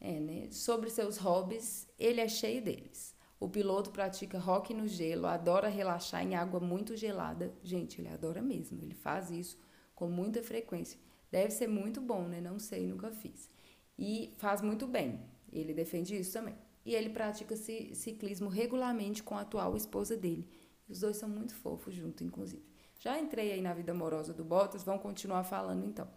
É, 0.00 0.18
né? 0.18 0.48
Sobre 0.50 0.88
seus 0.88 1.18
hobbies, 1.18 1.86
ele 1.98 2.22
é 2.22 2.28
cheio 2.28 2.62
deles. 2.62 3.14
O 3.38 3.50
piloto 3.50 3.90
pratica 3.90 4.38
rock 4.38 4.72
no 4.72 4.88
gelo, 4.88 5.26
adora 5.26 5.68
relaxar 5.68 6.22
em 6.22 6.36
água 6.36 6.58
muito 6.58 6.96
gelada. 6.96 7.54
Gente, 7.62 8.00
ele 8.00 8.08
adora 8.08 8.40
mesmo, 8.40 8.82
ele 8.82 8.94
faz 8.94 9.30
isso 9.30 9.58
com 9.94 10.08
muita 10.08 10.42
frequência. 10.42 10.98
Deve 11.30 11.50
ser 11.50 11.66
muito 11.66 12.00
bom, 12.00 12.22
né? 12.22 12.40
Não 12.40 12.58
sei, 12.58 12.86
nunca 12.86 13.10
fiz. 13.10 13.50
E 13.98 14.32
faz 14.38 14.62
muito 14.62 14.86
bem. 14.86 15.20
Ele 15.52 15.74
defende 15.74 16.16
isso 16.16 16.32
também. 16.32 16.54
E 16.82 16.94
ele 16.94 17.10
pratica 17.10 17.54
ciclismo 17.56 18.48
regularmente 18.48 19.22
com 19.22 19.36
a 19.36 19.42
atual 19.42 19.76
esposa 19.76 20.16
dele. 20.16 20.48
Os 20.88 21.00
dois 21.00 21.18
são 21.18 21.28
muito 21.28 21.54
fofos 21.54 21.92
juntos, 21.92 22.22
inclusive. 22.22 22.64
Já 22.98 23.20
entrei 23.20 23.52
aí 23.52 23.60
na 23.60 23.74
vida 23.74 23.92
amorosa 23.92 24.32
do 24.32 24.46
Bottas, 24.46 24.82
vamos 24.82 25.02
continuar 25.02 25.44
falando 25.44 25.84
então. 25.84 26.08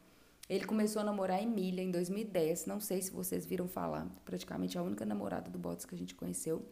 Ele 0.52 0.66
começou 0.66 1.02
a 1.02 1.06
namorar 1.06 1.42
Emília 1.42 1.82
em 1.82 1.90
2010, 1.90 2.66
não 2.66 2.82
sei 2.82 3.02
se 3.02 3.10
vocês 3.10 3.46
viram 3.46 3.70
falar, 3.70 4.06
praticamente 4.26 4.78
a 4.78 4.84
única 4.84 5.06
namorada 5.06 5.50
do 5.50 5.58
Bottas 5.58 5.86
que 5.86 5.96
a 5.96 5.98
gente 5.98 6.14
conheceu. 6.14 6.68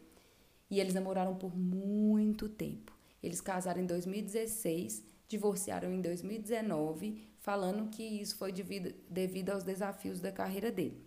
E 0.70 0.78
eles 0.78 0.92
namoraram 0.92 1.34
por 1.34 1.56
muito 1.56 2.46
tempo. 2.46 2.94
Eles 3.22 3.40
casaram 3.40 3.80
em 3.80 3.86
2016, 3.86 5.02
divorciaram 5.26 5.90
em 5.90 6.02
2019, 6.02 7.26
falando 7.38 7.88
que 7.88 8.02
isso 8.02 8.36
foi 8.36 8.52
devido, 8.52 8.94
devido 9.08 9.48
aos 9.48 9.64
desafios 9.64 10.20
da 10.20 10.30
carreira 10.30 10.70
dele. 10.70 11.02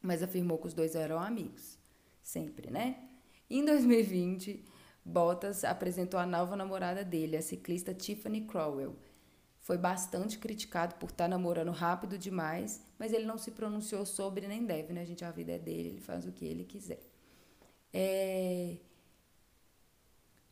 Mas 0.00 0.22
afirmou 0.22 0.56
que 0.56 0.68
os 0.68 0.72
dois 0.72 0.94
eram 0.94 1.18
amigos, 1.18 1.78
sempre, 2.22 2.70
né? 2.70 3.06
Em 3.50 3.62
2020, 3.66 4.64
Bottas 5.04 5.62
apresentou 5.62 6.18
a 6.18 6.24
nova 6.24 6.56
namorada 6.56 7.04
dele, 7.04 7.36
a 7.36 7.42
ciclista 7.42 7.92
Tiffany 7.92 8.46
Crowell. 8.46 8.96
Foi 9.64 9.78
bastante 9.78 10.38
criticado 10.38 10.96
por 10.96 11.08
estar 11.08 11.24
tá 11.24 11.28
namorando 11.28 11.70
rápido 11.70 12.18
demais, 12.18 12.84
mas 12.98 13.14
ele 13.14 13.24
não 13.24 13.38
se 13.38 13.50
pronunciou 13.50 14.04
sobre 14.04 14.46
nem 14.46 14.66
deve, 14.66 14.92
né, 14.92 15.06
gente? 15.06 15.24
A 15.24 15.30
vida 15.30 15.52
é 15.52 15.58
dele, 15.58 15.88
ele 15.88 16.00
faz 16.02 16.26
o 16.26 16.32
que 16.32 16.44
ele 16.44 16.64
quiser. 16.64 17.00
É... 17.90 18.76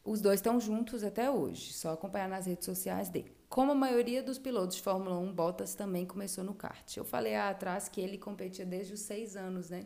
Os 0.03 0.23
dois 0.23 0.41
estão 0.41 0.59
juntos 0.59 1.05
até 1.05 1.31
hoje, 1.31 1.75
só 1.75 1.93
acompanhar 1.93 2.27
nas 2.27 2.47
redes 2.47 2.65
sociais 2.65 3.11
dele. 3.11 3.31
Como 3.51 3.73
a 3.73 3.75
maioria 3.75 4.23
dos 4.23 4.39
pilotos 4.39 4.77
de 4.77 4.83
Fórmula 4.83 5.19
1, 5.19 5.35
Bottas 5.35 5.75
também 5.75 6.07
começou 6.07 6.43
no 6.43 6.55
kart. 6.55 6.97
Eu 6.97 7.05
falei 7.05 7.35
atrás 7.37 7.91
que 7.91 8.01
ele 8.01 8.17
competia 8.17 8.65
desde 8.65 8.95
os 8.95 9.01
seis 9.01 9.37
anos, 9.37 9.69
né? 9.69 9.85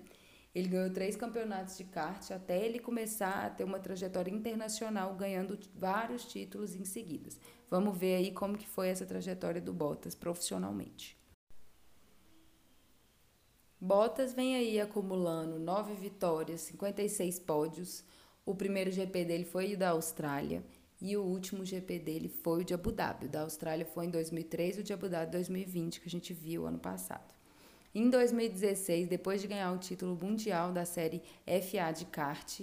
Ele 0.56 0.68
ganhou 0.68 0.88
três 0.88 1.14
campeonatos 1.14 1.76
de 1.76 1.84
kart 1.84 2.30
até 2.30 2.64
ele 2.64 2.78
começar 2.78 3.44
a 3.44 3.50
ter 3.50 3.62
uma 3.62 3.78
trajetória 3.78 4.30
internacional, 4.32 5.14
ganhando 5.14 5.58
vários 5.74 6.24
títulos 6.24 6.74
em 6.74 6.82
seguida. 6.82 7.28
Vamos 7.68 7.94
ver 7.94 8.14
aí 8.14 8.32
como 8.32 8.56
que 8.56 8.66
foi 8.66 8.88
essa 8.88 9.04
trajetória 9.04 9.60
do 9.60 9.70
Bottas 9.70 10.14
profissionalmente. 10.14 11.14
Bottas 13.78 14.32
vem 14.32 14.56
aí 14.56 14.80
acumulando 14.80 15.58
nove 15.58 15.92
vitórias, 15.92 16.62
56 16.62 17.38
pódios. 17.40 18.02
O 18.46 18.54
primeiro 18.54 18.90
GP 18.90 19.26
dele 19.26 19.44
foi 19.44 19.74
o 19.74 19.78
da 19.78 19.90
Austrália 19.90 20.64
e 20.98 21.18
o 21.18 21.22
último 21.22 21.66
GP 21.66 21.98
dele 21.98 22.30
foi 22.30 22.62
o 22.62 22.64
de 22.64 22.72
Abu 22.72 22.92
Dhabi. 22.92 23.26
O 23.26 23.28
da 23.28 23.42
Austrália 23.42 23.84
foi 23.84 24.06
em 24.06 24.10
2003 24.10 24.78
e 24.78 24.80
o 24.80 24.82
de 24.82 24.94
Abu 24.94 25.06
Dhabi 25.10 25.32
2020, 25.32 26.00
que 26.00 26.08
a 26.08 26.10
gente 26.10 26.32
viu 26.32 26.66
ano 26.66 26.78
passado. 26.78 27.35
Em 27.98 28.10
2016, 28.10 29.08
depois 29.08 29.40
de 29.40 29.48
ganhar 29.48 29.72
o 29.72 29.78
título 29.78 30.18
mundial 30.22 30.70
da 30.70 30.84
série 30.84 31.22
FA 31.46 31.90
de 31.90 32.04
kart, 32.04 32.60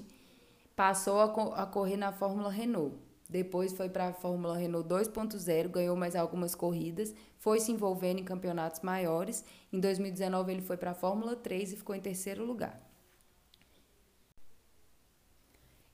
passou 0.75 1.19
a, 1.19 1.27
co 1.27 1.51
a 1.55 1.65
correr 1.65 1.97
na 1.97 2.11
Fórmula 2.11 2.51
Renault. 2.51 2.95
Depois 3.27 3.73
foi 3.73 3.89
para 3.89 4.09
a 4.09 4.13
Fórmula 4.13 4.55
Renault 4.55 4.87
2.0, 4.87 5.69
ganhou 5.69 5.95
mais 5.95 6.15
algumas 6.15 6.53
corridas, 6.53 7.15
foi 7.39 7.59
se 7.59 7.71
envolvendo 7.71 8.19
em 8.19 8.23
campeonatos 8.23 8.81
maiores. 8.81 9.43
Em 9.71 9.79
2019 9.79 10.51
ele 10.51 10.61
foi 10.61 10.77
para 10.77 10.91
a 10.91 10.93
Fórmula 10.93 11.35
3 11.35 11.73
e 11.73 11.77
ficou 11.77 11.95
em 11.95 11.99
terceiro 11.99 12.45
lugar. 12.45 12.79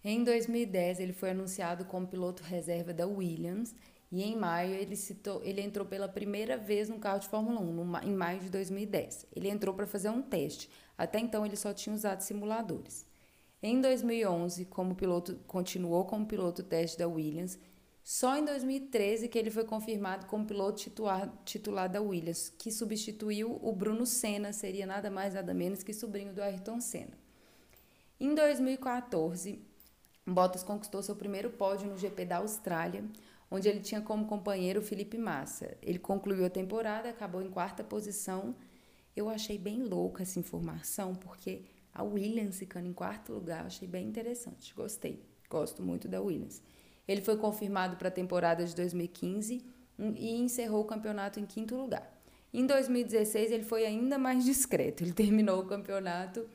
Em 0.03 0.21
2010 0.21 0.99
ele 0.99 1.13
foi 1.13 1.29
anunciado 1.29 1.85
como 1.85 2.05
piloto 2.05 2.43
reserva 2.43 2.93
da 2.93 3.07
Williams 3.07 3.73
e 4.11 4.23
em 4.23 4.35
maio 4.35 4.73
ele, 4.73 4.95
citou, 4.95 5.41
ele 5.43 5.61
entrou 5.61 5.85
pela 5.85 6.07
primeira 6.07 6.57
vez 6.57 6.89
no 6.89 6.97
carro 6.97 7.19
de 7.19 7.27
Fórmula 7.27 7.59
1, 7.59 7.73
no, 7.73 7.97
em 7.99 8.13
maio 8.13 8.39
de 8.39 8.49
2010. 8.49 9.27
Ele 9.35 9.49
entrou 9.49 9.73
para 9.75 9.85
fazer 9.85 10.09
um 10.09 10.21
teste. 10.21 10.69
Até 10.97 11.19
então 11.19 11.45
ele 11.45 11.55
só 11.55 11.71
tinha 11.73 11.93
usado 11.93 12.21
simuladores. 12.21 13.05
Em 13.61 13.79
2011, 13.79 14.65
como 14.65 14.95
piloto, 14.95 15.35
continuou 15.45 16.05
como 16.05 16.25
piloto 16.25 16.63
teste 16.63 16.97
da 16.97 17.07
Williams. 17.07 17.59
Só 18.03 18.35
em 18.35 18.43
2013 18.43 19.27
que 19.27 19.37
ele 19.37 19.51
foi 19.51 19.65
confirmado 19.65 20.25
como 20.25 20.45
piloto 20.45 20.81
titular, 20.81 21.31
titular 21.45 21.87
da 21.87 22.01
Williams, 22.01 22.49
que 22.57 22.71
substituiu 22.71 23.59
o 23.61 23.71
Bruno 23.71 24.05
Senna, 24.05 24.51
seria 24.51 24.87
nada 24.87 25.11
mais 25.11 25.35
nada 25.35 25.53
menos 25.53 25.83
que 25.83 25.93
sobrinho 25.93 26.33
do 26.33 26.41
Ayrton 26.41 26.81
Senna. 26.81 27.17
Em 28.19 28.33
2014, 28.33 29.61
Bottas 30.25 30.63
conquistou 30.63 31.03
seu 31.03 31.15
primeiro 31.15 31.51
pódio 31.51 31.87
no 31.87 31.97
GP 31.97 32.25
da 32.25 32.37
Austrália, 32.37 33.03
onde 33.51 33.67
ele 33.67 33.79
tinha 33.79 34.01
como 34.01 34.25
companheiro 34.25 34.79
o 34.79 34.83
Felipe 34.83 35.17
Massa. 35.17 35.77
Ele 35.81 35.99
concluiu 35.99 36.45
a 36.45 36.49
temporada, 36.49 37.09
acabou 37.09 37.41
em 37.41 37.49
quarta 37.49 37.83
posição. 37.83 38.55
Eu 39.15 39.29
achei 39.29 39.57
bem 39.57 39.83
louca 39.83 40.23
essa 40.23 40.39
informação, 40.39 41.15
porque 41.15 41.63
a 41.93 42.03
Williams 42.03 42.59
ficando 42.59 42.87
em 42.87 42.93
quarto 42.93 43.33
lugar, 43.33 43.65
achei 43.65 43.87
bem 43.87 44.07
interessante. 44.07 44.73
Gostei, 44.73 45.23
gosto 45.49 45.81
muito 45.81 46.07
da 46.07 46.21
Williams. 46.21 46.61
Ele 47.07 47.21
foi 47.21 47.37
confirmado 47.37 47.97
para 47.97 48.09
a 48.09 48.11
temporada 48.11 48.63
de 48.65 48.75
2015 48.75 49.65
e 50.15 50.39
encerrou 50.39 50.81
o 50.81 50.85
campeonato 50.85 51.39
em 51.39 51.45
quinto 51.45 51.75
lugar. 51.75 52.15
Em 52.53 52.65
2016, 52.65 53.51
ele 53.51 53.63
foi 53.63 53.85
ainda 53.85 54.17
mais 54.17 54.45
discreto. 54.45 55.03
Ele 55.03 55.13
terminou 55.13 55.59
o 55.61 55.65
campeonato 55.65 56.47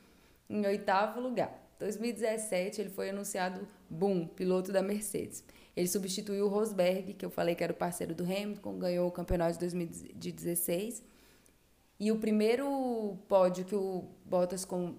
em 0.49 0.65
oitavo 0.67 1.21
lugar. 1.21 1.61
2017, 1.79 2.81
ele 2.81 2.91
foi 2.91 3.11
anunciado, 3.11 3.67
boom, 3.91 4.27
piloto 4.27 4.73
da 4.73 4.83
Mercedes. 4.83 5.45
Ele 5.77 5.89
substituiu 5.89 6.47
o 6.47 6.49
Rosberg, 6.49 7.15
que 7.15 7.25
eu 7.25 7.31
falei 7.31 7.55
que 7.55 7.65
era 7.65 7.73
o 7.73 7.77
parceiro 7.77 8.15
do 8.15 8.23
Hamilton, 8.23 8.79
ganhou 8.79 9.09
o 9.09 9.13
campeonato 9.13 9.55
de 9.55 9.61
2016. 9.61 11.03
E 11.99 12.13
o 12.13 12.19
primeiro 12.19 13.19
pódio 13.29 13.65
que 13.65 13.75
o 13.75 14.05
Bottas, 14.25 14.65
com, 14.65 14.95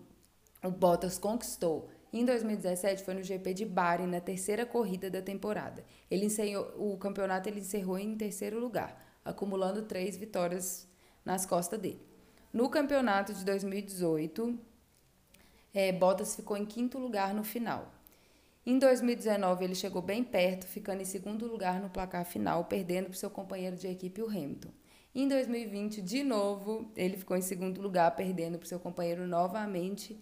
o 0.64 0.72
Bottas 0.72 1.18
conquistou 1.18 1.90
em 2.18 2.24
2017 2.24 3.04
foi 3.04 3.14
no 3.14 3.22
GP 3.22 3.54
de 3.54 3.66
Bahrein, 3.66 4.08
na 4.08 4.22
terceira 4.22 4.66
corrida 4.66 5.10
da 5.10 5.22
temporada. 5.22 5.84
Ele 6.10 6.28
encerrou, 6.28 6.94
o 6.94 6.98
campeonato 6.98 7.50
ele 7.50 7.60
encerrou 7.60 8.00
em 8.00 8.16
terceiro 8.16 8.58
lugar, 8.58 9.06
acumulando 9.26 9.82
três 9.82 10.16
vitórias 10.16 10.88
nas 11.26 11.46
costas 11.46 11.78
dele. 11.78 12.02
No 12.54 12.70
campeonato 12.70 13.34
de 13.34 13.44
2018, 13.44 14.58
é, 15.74 15.92
Bottas 15.92 16.38
ficou 16.38 16.56
em 16.56 16.66
quinto 16.66 16.98
lugar 16.98 17.34
no 17.34 17.44
final. 17.44 17.94
Em 18.68 18.80
2019, 18.80 19.64
ele 19.64 19.76
chegou 19.76 20.02
bem 20.02 20.24
perto, 20.24 20.66
ficando 20.66 21.00
em 21.00 21.06
segundo 21.06 21.46
lugar 21.46 21.80
no 21.80 21.88
placar 21.88 22.26
final, 22.26 22.66
perdendo 22.66 23.06
para 23.06 23.14
seu 23.14 23.30
companheiro 23.30 23.76
de 23.76 23.88
equipe, 23.88 24.24
o 24.24 24.28
Hamilton. 24.28 24.72
Em 25.14 25.28
2020, 25.28 26.02
de 26.02 26.24
novo, 26.24 26.92
ele 26.96 27.16
ficou 27.16 27.38
em 27.38 27.44
segundo 27.44 27.80
lugar, 27.80 28.16
perdendo 28.16 28.58
para 28.58 28.68
seu 28.68 28.80
companheiro 28.80 29.28
novamente 29.28 30.20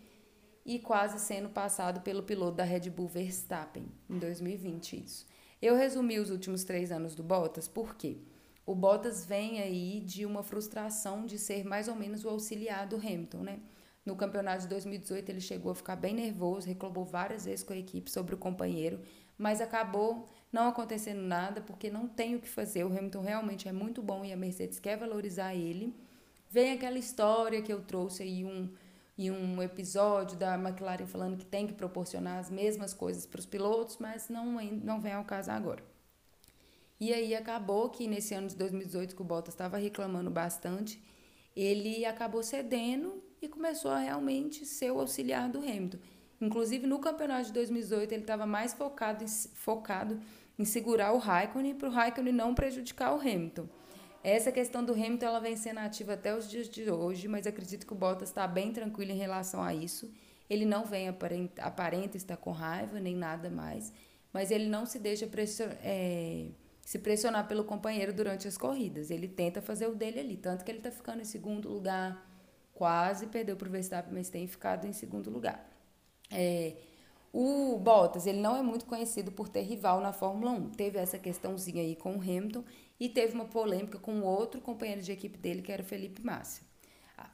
e 0.66 0.78
quase 0.78 1.20
sendo 1.20 1.48
passado 1.48 2.02
pelo 2.02 2.22
piloto 2.22 2.58
da 2.58 2.66
Red 2.66 2.90
Bull 2.90 3.08
Verstappen. 3.08 3.88
Em 4.10 4.20
2020, 4.20 5.06
isso. 5.06 5.26
Eu 5.62 5.78
resumi 5.78 6.20
os 6.20 6.30
últimos 6.30 6.66
três 6.66 6.92
anos 6.92 7.16
do 7.16 7.24
Bottas, 7.24 7.70
por 7.70 7.96
quê? 7.96 8.18
O 8.66 8.76
Bottas 8.76 9.26
vem 9.26 9.62
aí 9.62 10.02
de 10.02 10.26
uma 10.26 10.44
frustração 10.44 11.26
de 11.26 11.40
ser 11.40 11.64
mais 11.64 11.88
ou 11.88 11.96
menos 11.96 12.26
o 12.26 12.30
auxiliar 12.30 12.88
do 12.88 12.98
Hamilton, 12.98 13.40
né? 13.40 13.60
No 14.06 14.16
campeonato 14.16 14.64
de 14.64 14.68
2018, 14.68 15.30
ele 15.30 15.40
chegou 15.40 15.72
a 15.72 15.76
ficar 15.76 15.96
bem 15.96 16.14
nervoso, 16.14 16.68
reclamou 16.68 17.06
várias 17.06 17.46
vezes 17.46 17.64
com 17.64 17.72
a 17.72 17.78
equipe 17.78 18.12
sobre 18.12 18.36
o 18.36 18.38
companheiro, 18.38 19.02
mas 19.38 19.62
acabou 19.62 20.28
não 20.52 20.68
acontecendo 20.68 21.22
nada 21.22 21.62
porque 21.62 21.90
não 21.90 22.08
tem 22.08 22.36
o 22.36 22.40
que 22.40 22.50
fazer. 22.50 22.84
O 22.84 22.88
Hamilton 22.88 23.22
realmente 23.22 23.68
é 23.68 23.72
muito 23.72 24.02
bom 24.02 24.26
e 24.26 24.34
a 24.34 24.38
Mercedes 24.38 24.78
quer 24.80 24.98
valorizar 24.98 25.56
ele. 25.56 25.96
Vem 26.50 26.74
aquela 26.74 27.00
história 27.00 27.62
que 27.62 27.72
eu 27.72 27.82
trouxe 27.82 28.24
aí 28.24 28.44
um, 28.44 28.70
em 29.18 29.32
um 29.32 29.62
episódio 29.62 30.38
da 30.38 30.56
McLaren 30.56 31.08
falando 31.08 31.38
que 31.38 31.46
tem 31.46 31.66
que 31.66 31.74
proporcionar 31.74 32.40
as 32.40 32.50
mesmas 32.50 32.94
coisas 32.94 33.26
para 33.26 33.40
os 33.40 33.46
pilotos, 33.46 33.98
mas 34.00 34.30
não, 34.30 34.62
não 34.62 35.00
vem 35.00 35.14
ao 35.14 35.24
caso 35.24 35.50
agora. 35.50 35.84
E 37.00 37.14
aí 37.14 37.34
acabou 37.36 37.90
que 37.90 38.08
nesse 38.08 38.34
ano 38.34 38.48
de 38.48 38.56
2018, 38.56 39.16
que 39.16 39.22
o 39.22 39.26
Bottas 39.26 39.54
estava 39.54 39.78
reclamando 39.78 40.30
bastante, 40.30 41.04
ele 41.56 42.06
acabou 42.06 42.44
cedendo 42.44 43.22
e 43.46 43.50
começou 43.50 43.92
a 43.92 44.00
realmente 44.00 44.66
ser 44.66 44.92
o 44.92 45.00
auxiliar 45.00 45.50
do 45.50 45.60
Hamilton. 45.60 45.98
Inclusive, 46.40 46.88
no 46.88 47.00
campeonato 47.00 47.48
de 47.48 47.54
2018, 47.54 48.12
ele 48.12 48.22
estava 48.22 48.46
mais 48.46 48.74
focado 48.74 49.24
em, 49.24 49.28
focado 49.28 50.20
em 50.58 50.66
segurar 50.66 51.14
o 51.14 51.18
Raikkonen 51.18 51.76
para 51.76 51.90
o 51.90 51.92
Raikkonen 51.92 52.34
não 52.34 52.54
prejudicar 52.54 53.14
o 53.14 53.20
Hamilton. 53.20 53.68
Essa 54.24 54.52
questão 54.52 54.84
do 54.84 54.94
Hamilton 54.94 55.26
ela 55.26 55.40
vem 55.40 55.56
sendo 55.58 55.80
ativa 55.80 56.14
até 56.14 56.36
os 56.36 56.50
dias 56.50 56.70
de 56.70 56.90
hoje, 56.90 57.28
mas 57.28 57.46
acredito 57.46 57.86
que 57.86 57.94
o 57.94 57.96
Bottas 57.96 58.30
está 58.30 58.48
bem 58.48 58.72
tranquilo 58.72 59.12
em 59.12 59.18
relação 59.18 59.62
a 59.62 59.74
isso. 59.74 60.10
Ele 60.50 60.66
não 60.66 60.86
vem 60.86 61.10
aparenta, 61.10 61.62
aparenta 61.62 62.16
estar 62.16 62.38
com 62.38 62.52
raiva 62.52 63.00
nem 63.00 63.16
nada 63.16 63.50
mais, 63.50 63.92
mas 64.32 64.52
ele 64.52 64.68
não 64.68 64.86
se 64.86 65.00
deixa 65.00 65.28
pressionar, 65.28 65.78
é, 65.82 66.48
se 66.82 67.00
pressionar 67.00 67.48
pelo 67.48 67.66
companheiro 67.66 68.14
durante 68.14 68.48
as 68.48 68.58
corridas. 68.58 69.12
Ele 69.12 69.28
tenta 69.28 69.62
fazer 69.62 69.88
o 69.88 69.96
dele 69.96 70.20
ali, 70.20 70.38
tanto 70.38 70.64
que 70.64 70.72
ele 70.72 70.80
está 70.80 70.92
ficando 70.92 71.22
em 71.22 71.26
segundo 71.26 71.68
lugar, 71.70 72.33
quase 72.74 73.28
perdeu 73.28 73.56
para 73.56 73.68
o 73.68 73.72
Verstappen, 73.72 74.14
mas 74.14 74.30
tem 74.30 74.48
ficado 74.48 74.86
em 74.88 74.94
segundo 74.94 75.30
lugar. 75.30 75.70
É, 76.32 76.76
O 77.32 77.78
Bottas, 77.80 78.28
ele 78.28 78.40
não 78.40 78.56
é 78.56 78.62
muito 78.62 78.86
conhecido 78.86 79.32
por 79.32 79.50
ter 79.50 79.62
rival 79.64 80.00
na 80.02 80.14
Fórmula 80.14 80.52
1. 80.52 80.70
Teve 80.72 81.00
essa 81.00 81.18
questãozinha 81.20 81.82
aí 81.82 81.96
com 81.96 82.16
o 82.16 82.22
Hamilton 82.22 82.64
e 83.00 83.10
teve 83.10 83.34
uma 83.34 83.46
polêmica 83.46 83.98
com 84.00 84.22
outro 84.22 84.62
companheiro 84.62 85.02
de 85.02 85.12
equipe 85.12 85.38
dele, 85.38 85.62
que 85.62 85.72
era 85.72 85.82
o 85.82 85.86
Felipe 85.86 86.24
Massa. 86.24 86.62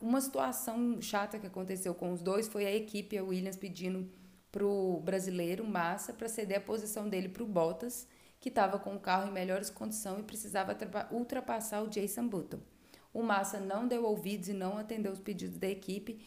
Uma 0.02 0.21
situação 0.21 1.02
chata 1.02 1.39
que 1.39 1.47
aconteceu 1.47 1.93
com 1.95 2.12
os 2.13 2.21
dois 2.21 2.47
foi 2.47 2.65
a 2.65 2.73
equipe, 2.75 3.17
a 3.17 3.23
Williams, 3.23 3.58
pedindo 3.58 4.10
para 4.52 4.65
o 4.65 4.99
brasileiro 5.02 5.65
Massa 5.65 6.13
para 6.13 6.28
ceder 6.30 6.58
a 6.58 6.62
posição 6.62 7.08
dele 7.10 7.30
para 7.30 7.43
o 7.43 7.47
Bottas, 7.47 8.08
que 8.39 8.49
estava 8.49 8.80
com 8.80 8.95
o 8.95 8.99
carro 8.99 9.30
em 9.30 9.34
melhores 9.34 9.69
condições 9.69 10.19
e 10.21 10.23
precisava 10.23 10.78
ultrapassar 11.12 11.84
o 11.84 11.89
Jason 11.89 12.28
Button. 12.28 12.60
O 13.13 13.24
Massa 13.24 13.60
não 13.60 13.88
deu 13.88 14.06
ouvidos 14.06 14.50
e 14.50 14.54
não 14.54 14.78
atendeu 14.78 15.12
os 15.12 15.19
pedidos 15.19 15.58
da 15.58 15.67
equipe, 15.67 16.22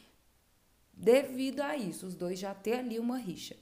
devido 0.92 1.60
a 1.60 1.76
isso, 1.76 2.06
os 2.06 2.14
dois 2.14 2.38
já 2.38 2.54
têm 2.54 2.74
ali 2.74 2.98
uma 2.98 3.18
rixa. 3.18 3.56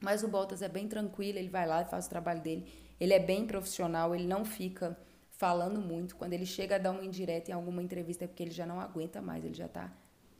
Mas 0.00 0.22
o 0.22 0.28
Bottas 0.28 0.62
é 0.62 0.68
bem 0.68 0.88
tranquilo, 0.88 1.38
ele 1.38 1.48
vai 1.48 1.66
lá 1.66 1.82
e 1.82 1.84
faz 1.84 2.06
o 2.06 2.10
trabalho 2.10 2.40
dele. 2.40 2.66
Ele 2.98 3.12
é 3.12 3.18
bem 3.18 3.46
profissional, 3.46 4.14
ele 4.14 4.26
não 4.26 4.44
fica 4.44 4.98
falando 5.30 5.80
muito. 5.80 6.16
Quando 6.16 6.32
ele 6.32 6.46
chega 6.46 6.76
a 6.76 6.78
dar 6.78 6.90
uma 6.90 7.04
indireta 7.04 7.50
em 7.50 7.54
alguma 7.54 7.82
entrevista 7.82 8.24
é 8.24 8.28
porque 8.28 8.42
ele 8.42 8.50
já 8.50 8.66
não 8.66 8.80
aguenta 8.80 9.20
mais, 9.20 9.44
ele 9.44 9.54
já 9.54 9.68
tá 9.68 9.92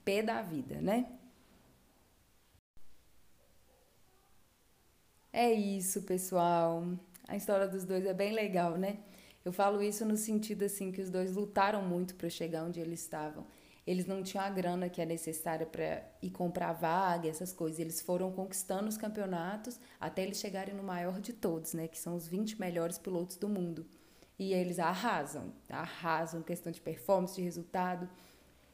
pé 0.05 0.23
da 0.23 0.43
vida, 0.43 0.81
né? 0.81 1.07
É 5.33 5.53
isso, 5.53 6.03
pessoal. 6.03 6.85
A 7.29 7.37
história 7.37 7.69
dos 7.69 7.85
dois 7.85 8.05
é 8.05 8.13
bem 8.13 8.33
legal, 8.33 8.77
né? 8.77 8.99
Eu 9.45 9.53
falo 9.53 9.83
isso 9.83 10.05
no 10.05 10.17
sentido 10.17 10.65
assim 10.65 10.93
que 10.93 11.01
os 11.01 11.11
dois 11.11 11.35
lutaram 11.35 11.83
muito 11.83 12.15
para 12.15 12.29
chegar 12.29 12.65
onde 12.65 12.81
eles 12.81 13.01
estavam 13.01 13.47
eles 13.91 14.07
não 14.07 14.23
tinham 14.23 14.45
a 14.45 14.49
grana 14.49 14.89
que 14.89 15.01
é 15.01 15.07
necessária 15.07 15.67
para 15.67 16.05
ir 16.23 16.31
comprar 16.31 16.73
vaga, 16.73 17.29
essas 17.29 17.53
coisas. 17.53 17.81
Eles 17.81 18.01
foram 18.01 18.31
conquistando 18.31 18.89
os 18.89 18.97
campeonatos 18.97 19.81
até 19.99 20.23
eles 20.23 20.39
chegarem 20.39 20.75
no 20.75 20.83
maior 20.83 21.21
de 21.21 21.33
todos, 21.33 21.73
né, 21.75 21.89
que 21.89 21.99
são 21.99 22.15
os 22.15 22.29
20 22.29 22.61
melhores 22.61 22.99
pilotos 22.99 23.37
do 23.37 23.49
mundo. 23.49 23.87
E 24.39 24.53
eles 24.55 24.79
arrasam, 24.79 25.53
arrasam 25.69 26.41
questão 26.41 26.71
de 26.71 26.81
performance, 26.81 27.35
de 27.35 27.43
resultado. 27.43 28.09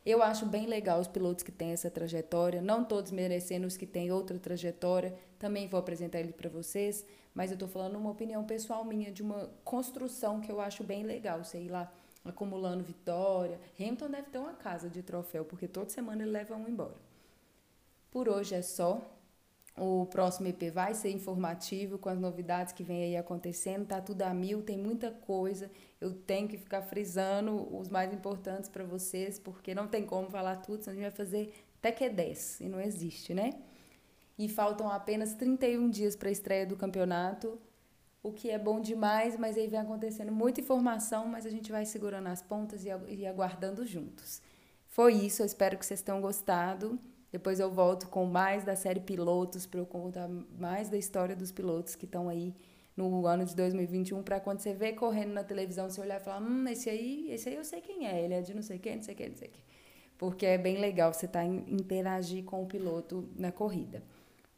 Eu 0.05 0.23
acho 0.23 0.45
bem 0.47 0.67
legal 0.67 1.01
os 1.01 1.09
pilotos 1.09 1.43
que 1.43 1.51
têm 1.51 1.73
essa 1.73 1.91
trajetória, 1.91 2.61
não 2.61 2.85
todos 2.85 3.11
merecendo 3.11 3.67
os 3.67 3.77
que 3.77 3.87
têm 3.87 4.13
outra 4.13 4.39
trajetória. 4.39 5.17
Também 5.39 5.69
vou 5.69 5.79
apresentar 5.79 6.21
ele 6.21 6.33
para 6.33 6.49
vocês, 6.49 7.05
mas 7.35 7.51
eu 7.51 7.55
estou 7.55 7.69
falando 7.69 7.97
uma 7.97 8.11
opinião 8.11 8.45
pessoal 8.45 8.85
minha 8.85 9.11
de 9.11 9.23
uma 9.23 9.51
construção 9.65 10.41
que 10.41 10.51
eu 10.51 10.61
acho 10.61 10.83
bem 10.83 11.03
legal, 11.03 11.45
sei 11.45 11.69
lá 11.69 11.93
acumulando 12.29 12.83
vitória. 12.83 13.59
Hamilton 13.79 14.11
deve 14.11 14.31
ter 14.31 14.39
uma 14.39 14.55
casa 14.55 14.89
de 14.89 15.03
troféu, 15.03 15.45
porque 15.45 15.69
toda 15.69 15.91
semana 15.91 16.23
ele 16.23 16.31
leva 16.31 16.57
um 16.57 16.69
embora. 16.69 16.97
Por 18.11 18.29
hoje 18.29 18.55
é 18.55 18.63
só. 18.63 19.01
O 19.79 20.07
próximo 20.07 20.49
EP 20.49 20.73
vai 20.73 20.95
ser 20.95 21.11
informativo 21.11 21.99
com 21.99 22.09
as 22.09 22.19
novidades 22.19 22.73
que 22.73 22.83
vem 22.83 23.03
aí 23.03 23.17
acontecendo. 23.17 23.87
Tá 23.87 24.01
tudo 24.01 24.23
a 24.23 24.33
mil, 24.33 24.63
tem 24.63 24.79
muita 24.79 25.11
coisa. 25.11 25.71
Eu 26.01 26.15
tenho 26.15 26.49
que 26.49 26.57
ficar 26.57 26.81
frisando 26.81 27.77
os 27.77 27.89
mais 27.89 28.13
importantes 28.13 28.71
para 28.71 28.85
vocês, 28.85 29.39
porque 29.39 29.75
não 29.75 29.87
tem 29.87 30.07
como 30.07 30.31
falar 30.31 30.57
tudo, 30.57 30.83
senão 30.83 30.93
a 30.93 31.01
gente 31.01 31.11
vai 31.11 31.27
fazer 31.27 31.53
até 31.79 31.93
que 31.93 32.05
é 32.05 32.09
10, 32.09 32.63
e 32.63 32.69
não 32.69 32.81
existe, 32.81 33.35
né? 33.35 33.51
E 34.39 34.49
faltam 34.49 34.91
apenas 34.91 35.35
31 35.35 35.89
dias 35.89 36.15
para 36.15 36.29
a 36.29 36.33
estreia 36.33 36.67
do 36.67 36.77
campeonato 36.77 37.59
o 38.27 38.33
que 38.33 38.51
é 38.51 38.59
bom 38.59 38.81
demais, 38.81 39.37
mas 39.39 39.57
aí 39.57 39.69
vem 39.69 39.79
acontecendo 39.79 40.33
muita 40.33 40.61
informação, 40.61 41.29
mas 41.29 41.47
a 41.47 41.51
gente 41.51 41.71
vai 41.71 41.85
segurando 41.87 42.27
as 42.27 42.43
pontas 42.43 42.85
e 42.85 43.25
aguardando 43.25 43.87
juntos. 43.87 44.43
Foi 44.89 45.15
isso, 45.15 45.43
eu 45.43 45.47
espero 45.47 45.79
que 45.79 45.87
vocês 45.87 46.03
tenham 46.03 46.21
gostado. 46.21 46.99
Depois 47.31 47.61
eu 47.61 47.71
volto 47.71 48.09
com 48.09 48.27
mais 48.27 48.65
da 48.65 48.75
série 48.75 48.99
Pilotos 48.99 49.65
para 49.65 49.79
eu 49.79 49.87
contar 49.87 50.29
mais 50.59 50.89
da 50.89 50.97
história 50.97 51.37
dos 51.37 51.53
pilotos 51.53 51.95
que 51.95 52.05
estão 52.05 52.29
aí 52.29 52.53
no 52.97 53.27
ano 53.27 53.45
de 53.45 53.55
2021 53.55 54.23
para 54.25 54.41
quando 54.41 54.59
você 54.59 54.73
vê 54.75 54.93
correndo 54.93 55.33
na 55.33 55.45
televisão, 55.45 55.89
você 55.89 56.01
olhar 56.01 56.21
e 56.21 56.25
falar: 56.25 56.41
"Hum, 56.41 56.67
esse 56.67 56.91
aí, 56.91 57.31
esse 57.31 57.49
aí 57.49 57.55
eu 57.55 57.65
sei 57.65 57.81
quem 57.81 58.09
é, 58.09 58.25
ele 58.25 58.35
é 58.35 58.41
de 58.41 58.55
não 58.55 58.63
sei 58.63 58.79
quem, 58.81 58.97
não 58.97 59.03
sei 59.03 59.15
quem, 59.15 59.29
não 59.29 59.37
sei 59.37 59.49
quem". 59.49 59.63
Porque 60.19 60.47
é 60.47 60.59
bem 60.59 60.79
legal 60.81 61.13
você 61.13 61.29
tá 61.29 61.45
interagir 61.45 62.43
com 62.45 62.63
o 62.63 62.67
piloto 62.67 63.29
na 63.37 63.53
corrida. 63.53 64.03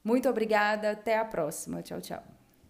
Muito 0.05 0.29
obrigada, 0.29 0.93
até 0.93 1.19
a 1.19 1.25
próxima. 1.25 1.83
Tchau, 1.83 2.01
tchau. 2.01 2.38